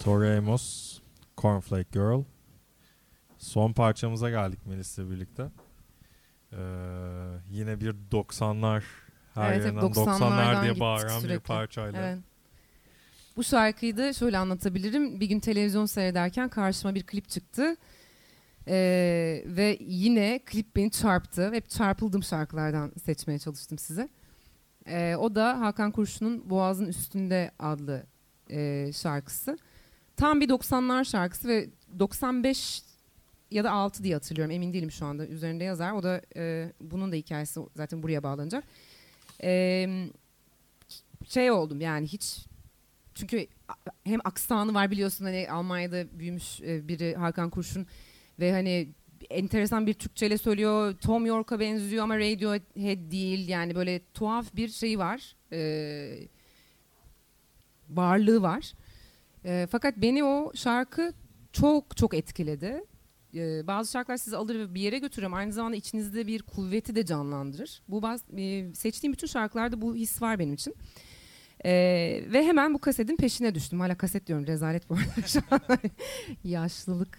Tori 0.00 0.38
Amos, 0.38 0.98
Cornflake 1.36 1.88
Girl. 1.92 2.22
Son 3.38 3.72
parçamıza 3.72 4.30
geldik 4.30 4.66
Melis'le 4.66 4.98
birlikte. 4.98 5.42
Ee, 6.52 6.56
yine 7.50 7.80
bir 7.80 7.94
90'lar 8.10 8.82
her 9.34 9.52
Evet, 9.52 9.64
yerinden 9.64 9.82
90'lar, 9.82 10.18
90'lardan 10.18 10.62
diye 10.62 10.72
gittik 10.72 10.80
bağıran 10.80 11.16
bir 11.16 11.20
sürekli. 11.28 11.40
parçayla. 11.40 12.00
Evet. 12.00 12.18
Bu 13.36 13.44
şarkıyı 13.44 13.96
da 13.96 14.12
şöyle 14.12 14.38
anlatabilirim. 14.38 15.20
Bir 15.20 15.26
gün 15.26 15.40
televizyon 15.40 15.86
seyrederken 15.86 16.48
karşıma 16.48 16.94
bir 16.94 17.02
klip 17.02 17.28
çıktı. 17.28 17.76
Ee, 18.68 19.42
ve 19.46 19.76
yine 19.80 20.40
klip 20.46 20.76
beni 20.76 20.90
çarptı. 20.90 21.52
Hep 21.52 21.70
çarpıldığım 21.70 22.22
şarkılardan 22.22 22.92
seçmeye 23.04 23.38
çalıştım 23.38 23.78
size. 23.78 24.08
Ee, 24.86 25.16
o 25.18 25.34
da 25.34 25.60
Hakan 25.60 25.92
Kurşun'un 25.92 26.50
Boğazın 26.50 26.86
Üstünde 26.86 27.50
adlı 27.58 28.06
e, 28.50 28.90
şarkısı. 28.92 29.58
Tam 30.20 30.40
bir 30.40 30.48
90'lar 30.48 31.04
şarkısı 31.04 31.48
ve 31.48 31.68
95 31.98 32.82
ya 33.50 33.64
da 33.64 33.70
6 33.70 34.04
diye 34.04 34.14
hatırlıyorum. 34.14 34.54
Emin 34.54 34.72
değilim 34.72 34.90
şu 34.90 35.06
anda. 35.06 35.26
Üzerinde 35.26 35.64
yazar. 35.64 35.92
O 35.92 36.02
da 36.02 36.20
e, 36.36 36.72
bunun 36.80 37.12
da 37.12 37.16
hikayesi 37.16 37.60
zaten 37.76 38.02
buraya 38.02 38.22
bağlanacak. 38.22 38.64
Eee 39.42 40.10
şey 41.28 41.50
oldum 41.50 41.80
yani 41.80 42.06
hiç 42.06 42.38
çünkü 43.14 43.46
hem 44.04 44.20
aksanı 44.24 44.74
var 44.74 44.90
biliyorsun 44.90 45.24
hani 45.24 45.50
Almanya'da 45.50 46.18
büyümüş 46.18 46.60
e, 46.60 46.88
biri 46.88 47.14
Hakan 47.14 47.50
Kurşun 47.50 47.86
ve 48.40 48.52
hani 48.52 48.88
enteresan 49.30 49.86
bir 49.86 49.94
Türkçeyle 49.94 50.38
söylüyor. 50.38 50.94
Tom 50.94 51.26
York'a 51.26 51.60
benziyor 51.60 52.04
ama 52.04 52.18
Radiohead 52.18 53.10
değil. 53.10 53.48
Yani 53.48 53.74
böyle 53.74 54.00
tuhaf 54.14 54.56
bir 54.56 54.68
şey 54.68 54.98
var. 54.98 55.36
E, 55.52 56.28
varlığı 57.90 58.42
var. 58.42 58.72
E, 59.44 59.66
fakat 59.70 59.96
beni 59.96 60.24
o 60.24 60.52
şarkı 60.54 61.12
çok 61.52 61.96
çok 61.96 62.14
etkiledi. 62.14 62.84
E, 63.34 63.66
bazı 63.66 63.92
şarkılar 63.92 64.16
sizi 64.16 64.36
alır 64.36 64.58
ve 64.58 64.74
bir 64.74 64.80
yere 64.80 64.98
götürür 64.98 65.28
aynı 65.32 65.52
zamanda 65.52 65.76
içinizde 65.76 66.26
bir 66.26 66.42
kuvveti 66.42 66.94
de 66.96 67.06
canlandırır. 67.06 67.82
Bu 67.88 68.02
baz, 68.02 68.24
e, 68.36 68.74
seçtiğim 68.74 69.12
bütün 69.12 69.26
şarkılarda 69.26 69.80
bu 69.80 69.96
his 69.96 70.22
var 70.22 70.38
benim 70.38 70.54
için. 70.54 70.74
E, 71.64 71.70
ve 72.32 72.44
hemen 72.44 72.74
bu 72.74 72.78
kasetin 72.78 73.16
peşine 73.16 73.54
düştüm. 73.54 73.80
Hala 73.80 73.94
kaset 73.94 74.26
diyorum 74.26 74.46
rezalet 74.46 74.90
bu 74.90 74.94
arada 74.94 75.22
şu 75.26 75.40
an. 75.50 75.60
Yaşlılık. 76.44 77.18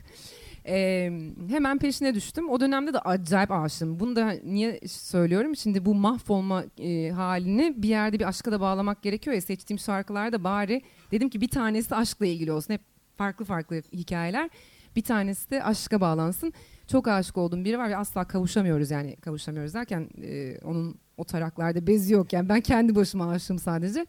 E, 0.65 1.11
hemen 1.49 1.77
peşine 1.79 2.15
düştüm. 2.15 2.49
O 2.49 2.59
dönemde 2.59 2.93
de 2.93 2.99
acayip 2.99 3.51
aşığım. 3.51 3.99
Bunu 3.99 4.15
da 4.15 4.31
niye 4.43 4.79
söylüyorum? 4.87 5.55
Şimdi 5.55 5.85
bu 5.85 5.95
mahvolma 5.95 6.63
e, 6.79 7.09
halini 7.09 7.73
bir 7.77 7.89
yerde 7.89 8.19
bir 8.19 8.27
aşka 8.27 8.51
da 8.51 8.61
bağlamak 8.61 9.01
gerekiyor 9.01 9.33
ya. 9.35 9.41
Seçtiğim 9.41 9.79
şarkılarda 9.79 10.43
bari 10.43 10.81
dedim 11.11 11.29
ki 11.29 11.41
bir 11.41 11.47
tanesi 11.47 11.95
aşkla 11.95 12.25
ilgili 12.25 12.51
olsun. 12.51 12.73
Hep 12.73 12.81
farklı 13.17 13.45
farklı 13.45 13.81
hikayeler. 13.93 14.49
Bir 14.95 15.01
tanesi 15.01 15.51
de 15.51 15.63
aşka 15.63 16.01
bağlansın. 16.01 16.53
Çok 16.87 17.07
aşık 17.07 17.37
olduğum 17.37 17.65
biri 17.65 17.77
var 17.77 17.89
ve 17.89 17.97
asla 17.97 18.27
kavuşamıyoruz 18.27 18.91
yani 18.91 19.15
kavuşamıyoruz 19.15 19.73
derken 19.73 20.09
e, 20.23 20.57
onun 20.63 20.99
o 21.17 21.23
taraklarda 21.23 21.87
bezi 21.87 22.13
yok 22.13 22.33
yani 22.33 22.49
ben 22.49 22.61
kendi 22.61 22.95
başıma 22.95 23.29
aşığım 23.29 23.59
sadece. 23.59 24.05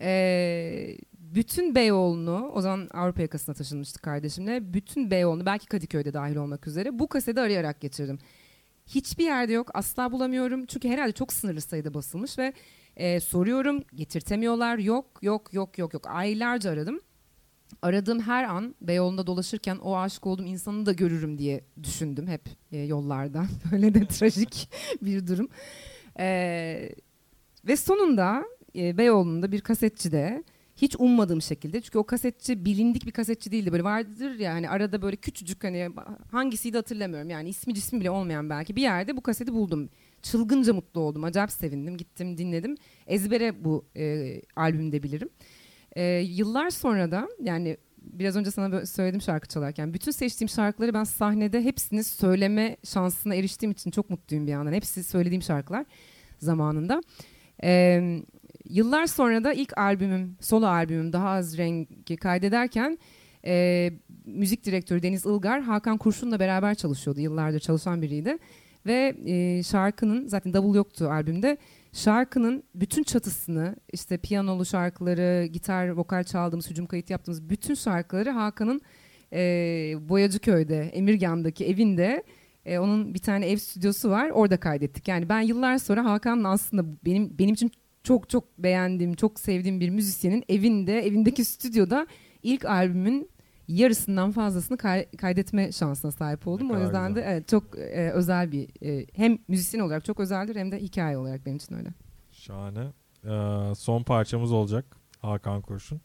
E, 0.00 0.96
bütün 1.34 1.74
Beyoğlu'nu 1.74 2.50
o 2.54 2.60
zaman 2.60 2.88
Avrupa 2.94 3.22
yakasına 3.22 3.54
taşınmıştık 3.54 4.02
kardeşimle. 4.02 4.74
Bütün 4.74 5.10
Beyoğlu'nu 5.10 5.46
belki 5.46 5.66
Kadıköy'de 5.66 6.12
dahil 6.12 6.36
olmak 6.36 6.66
üzere 6.66 6.98
bu 6.98 7.08
kaseti 7.08 7.40
arayarak 7.40 7.80
geçirdim. 7.80 8.18
Hiçbir 8.86 9.24
yerde 9.24 9.52
yok 9.52 9.70
asla 9.74 10.12
bulamıyorum 10.12 10.66
çünkü 10.66 10.88
herhalde 10.88 11.12
çok 11.12 11.32
sınırlı 11.32 11.60
sayıda 11.60 11.94
basılmış 11.94 12.38
ve 12.38 12.52
e, 12.96 13.20
soruyorum 13.20 13.82
getirtemiyorlar 13.94 14.78
yok 14.78 15.06
yok 15.22 15.52
yok 15.52 15.78
yok 15.78 15.94
yok 15.94 16.06
aylarca 16.06 16.70
aradım 16.70 17.00
aradığım 17.82 18.20
her 18.20 18.44
an 18.44 18.74
Beyoğlu'nda 18.80 19.26
dolaşırken 19.26 19.76
o 19.76 19.96
aşık 19.96 20.26
olduğum 20.26 20.44
insanı 20.44 20.86
da 20.86 20.92
görürüm 20.92 21.38
diye 21.38 21.64
düşündüm 21.82 22.26
hep 22.26 22.42
e, 22.72 22.78
yollarda. 22.78 23.46
Böyle 23.72 23.94
de 23.94 24.06
trajik 24.06 24.68
bir 25.02 25.26
durum. 25.26 25.48
E, 26.18 26.26
ve 27.64 27.76
sonunda 27.76 28.44
e, 28.76 28.98
Beyoğlu'nda 28.98 29.52
bir 29.52 29.60
kasetçide 29.60 30.44
hiç 30.76 30.96
ummadığım 30.98 31.42
şekilde. 31.42 31.80
Çünkü 31.80 31.98
o 31.98 32.04
kasetçi 32.04 32.64
bilindik 32.64 33.06
bir 33.06 33.12
kasetçi 33.12 33.52
değildi. 33.52 33.72
Böyle 33.72 33.84
vardır 33.84 34.38
ya 34.38 34.54
hani 34.54 34.70
arada 34.70 35.02
böyle 35.02 35.16
küçücük 35.16 35.64
hani 35.64 35.88
hangisiydi 36.30 36.76
hatırlamıyorum. 36.76 37.30
Yani 37.30 37.48
ismi 37.48 37.74
cismi 37.74 38.00
bile 38.00 38.10
olmayan 38.10 38.50
belki 38.50 38.76
bir 38.76 38.82
yerde 38.82 39.16
bu 39.16 39.20
kaseti 39.20 39.52
buldum. 39.52 39.88
Çılgınca 40.22 40.74
mutlu 40.74 41.00
oldum. 41.00 41.24
Acayip 41.24 41.50
sevindim. 41.50 41.96
Gittim 41.96 42.38
dinledim. 42.38 42.76
Ezbere 43.06 43.64
bu 43.64 43.84
e, 43.96 44.34
albümde 44.56 45.02
bilirim. 45.02 45.28
Ee, 45.96 46.04
yıllar 46.18 46.70
sonra 46.70 47.10
da 47.10 47.28
yani 47.42 47.76
biraz 47.98 48.36
önce 48.36 48.50
sana 48.50 48.86
söyledim 48.86 49.20
şarkı 49.20 49.48
çalarken 49.48 49.94
bütün 49.94 50.10
seçtiğim 50.10 50.48
şarkıları 50.48 50.94
ben 50.94 51.04
sahnede 51.04 51.64
hepsini 51.64 52.04
söyleme 52.04 52.76
şansına 52.84 53.34
eriştiğim 53.34 53.70
için 53.70 53.90
çok 53.90 54.10
mutluyum 54.10 54.46
bir 54.46 54.52
yandan. 54.52 54.72
Hepsi 54.72 55.04
söylediğim 55.04 55.42
şarkılar 55.42 55.86
zamanında. 56.38 57.02
Ee, 57.62 58.22
yıllar 58.70 59.06
sonra 59.06 59.44
da 59.44 59.52
ilk 59.52 59.78
albümüm, 59.78 60.36
solo 60.40 60.66
albümüm 60.66 61.12
Daha 61.12 61.28
Az 61.28 61.58
Rengi 61.58 62.16
kaydederken 62.16 62.98
e, 63.46 63.90
müzik 64.26 64.64
direktörü 64.64 65.02
Deniz 65.02 65.26
Ilgar 65.26 65.60
Hakan 65.60 65.98
Kurşun'la 65.98 66.40
beraber 66.40 66.74
çalışıyordu. 66.74 67.20
Yıllardır 67.20 67.60
çalışan 67.60 68.02
biriydi. 68.02 68.38
Ve 68.86 69.16
e, 69.26 69.62
şarkının 69.62 70.28
zaten 70.28 70.54
double 70.54 70.76
yoktu 70.76 71.08
albümde 71.10 71.56
şarkının 71.92 72.62
bütün 72.74 73.02
çatısını 73.02 73.76
işte 73.92 74.18
piyanolu 74.18 74.66
şarkıları, 74.66 75.46
gitar, 75.46 75.88
vokal 75.88 76.24
çaldığımız, 76.24 76.70
hücum 76.70 76.86
kayıt 76.86 77.10
yaptığımız 77.10 77.50
bütün 77.50 77.74
şarkıları 77.74 78.30
Hakan'ın 78.30 78.80
e, 79.32 79.38
Boyacıköy'de, 80.08 80.80
Emirgan'daki 80.80 81.66
evinde 81.66 82.22
e, 82.64 82.78
onun 82.78 83.14
bir 83.14 83.18
tane 83.18 83.46
ev 83.46 83.56
stüdyosu 83.56 84.10
var. 84.10 84.30
Orada 84.30 84.56
kaydettik. 84.56 85.08
Yani 85.08 85.28
ben 85.28 85.40
yıllar 85.40 85.78
sonra 85.78 86.04
Hakan'ın 86.04 86.44
aslında 86.44 86.84
benim 87.04 87.38
benim 87.38 87.54
için 87.54 87.70
çok 88.06 88.28
çok 88.30 88.58
beğendiğim, 88.58 89.14
çok 89.14 89.40
sevdiğim 89.40 89.80
bir 89.80 89.90
müzisyenin 89.90 90.44
evinde, 90.48 91.06
evindeki 91.06 91.44
stüdyoda 91.44 92.06
ilk 92.42 92.64
albümün 92.64 93.30
yarısından 93.68 94.32
fazlasını 94.32 94.76
kay- 94.76 95.10
kaydetme 95.10 95.72
şansına 95.72 96.10
sahip 96.12 96.46
oldum. 96.48 96.70
O 96.70 96.78
yüzden 96.80 97.08
güzel. 97.08 97.14
de 97.26 97.30
evet, 97.32 97.48
çok 97.48 97.78
e, 97.78 98.10
özel 98.10 98.52
bir 98.52 98.68
e, 98.82 99.06
hem 99.14 99.38
müzisyen 99.48 99.80
olarak 99.80 100.04
çok 100.04 100.20
özeldir 100.20 100.56
hem 100.56 100.72
de 100.72 100.78
hikaye 100.78 101.16
olarak 101.18 101.46
benim 101.46 101.56
için 101.56 101.74
öyle. 101.74 101.88
Şahane. 102.32 102.84
Ee, 103.24 103.74
son 103.74 104.02
parçamız 104.02 104.52
olacak 104.52 104.84
Hakan 105.22 105.60
Kurşun. 105.62 106.00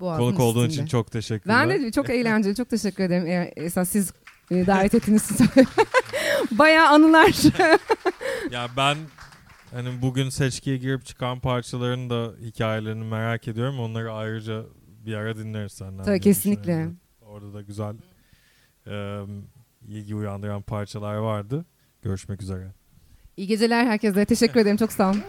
Boğazın 0.00 0.18
Konuk 0.20 0.32
üstünde. 0.32 0.46
olduğun 0.48 0.68
için 0.68 0.86
çok 0.86 1.10
teşekkürler. 1.12 1.68
Ben 1.70 1.82
de 1.82 1.92
çok 1.92 2.10
eğlenceli, 2.10 2.54
çok 2.54 2.70
teşekkür 2.70 3.04
ederim. 3.04 3.26
Eğer 3.26 3.52
esas 3.56 3.88
siz 3.88 4.12
e, 4.50 4.66
davet 4.66 4.94
ettiniz. 4.94 5.30
Bayağı 6.50 6.88
anılar. 6.88 7.34
ya 8.50 8.68
ben 8.76 8.96
hani 9.74 10.02
bugün 10.02 10.28
seçkiye 10.28 10.76
girip 10.76 11.04
çıkan 11.04 11.40
parçaların 11.40 12.10
da 12.10 12.32
hikayelerini 12.40 13.04
merak 13.04 13.48
ediyorum. 13.48 13.80
Onları 13.80 14.12
ayrıca 14.12 14.62
bir 15.06 15.14
ara 15.14 15.36
dinleriz 15.36 15.72
senden. 15.72 16.04
Tabii 16.04 16.20
kesinlikle. 16.20 16.88
Orada 17.20 17.54
da 17.54 17.62
güzel 17.62 17.94
e, 18.86 19.22
ilgi 19.88 20.14
uyandıran 20.14 20.62
parçalar 20.62 21.14
vardı. 21.14 21.64
Görüşmek 22.02 22.42
üzere. 22.42 22.72
İyi 23.36 23.46
geceler 23.46 23.86
herkese. 23.86 24.24
Teşekkür 24.24 24.60
ederim. 24.60 24.76
Çok 24.76 24.92
sağ 24.92 25.10
olun. 25.10 25.22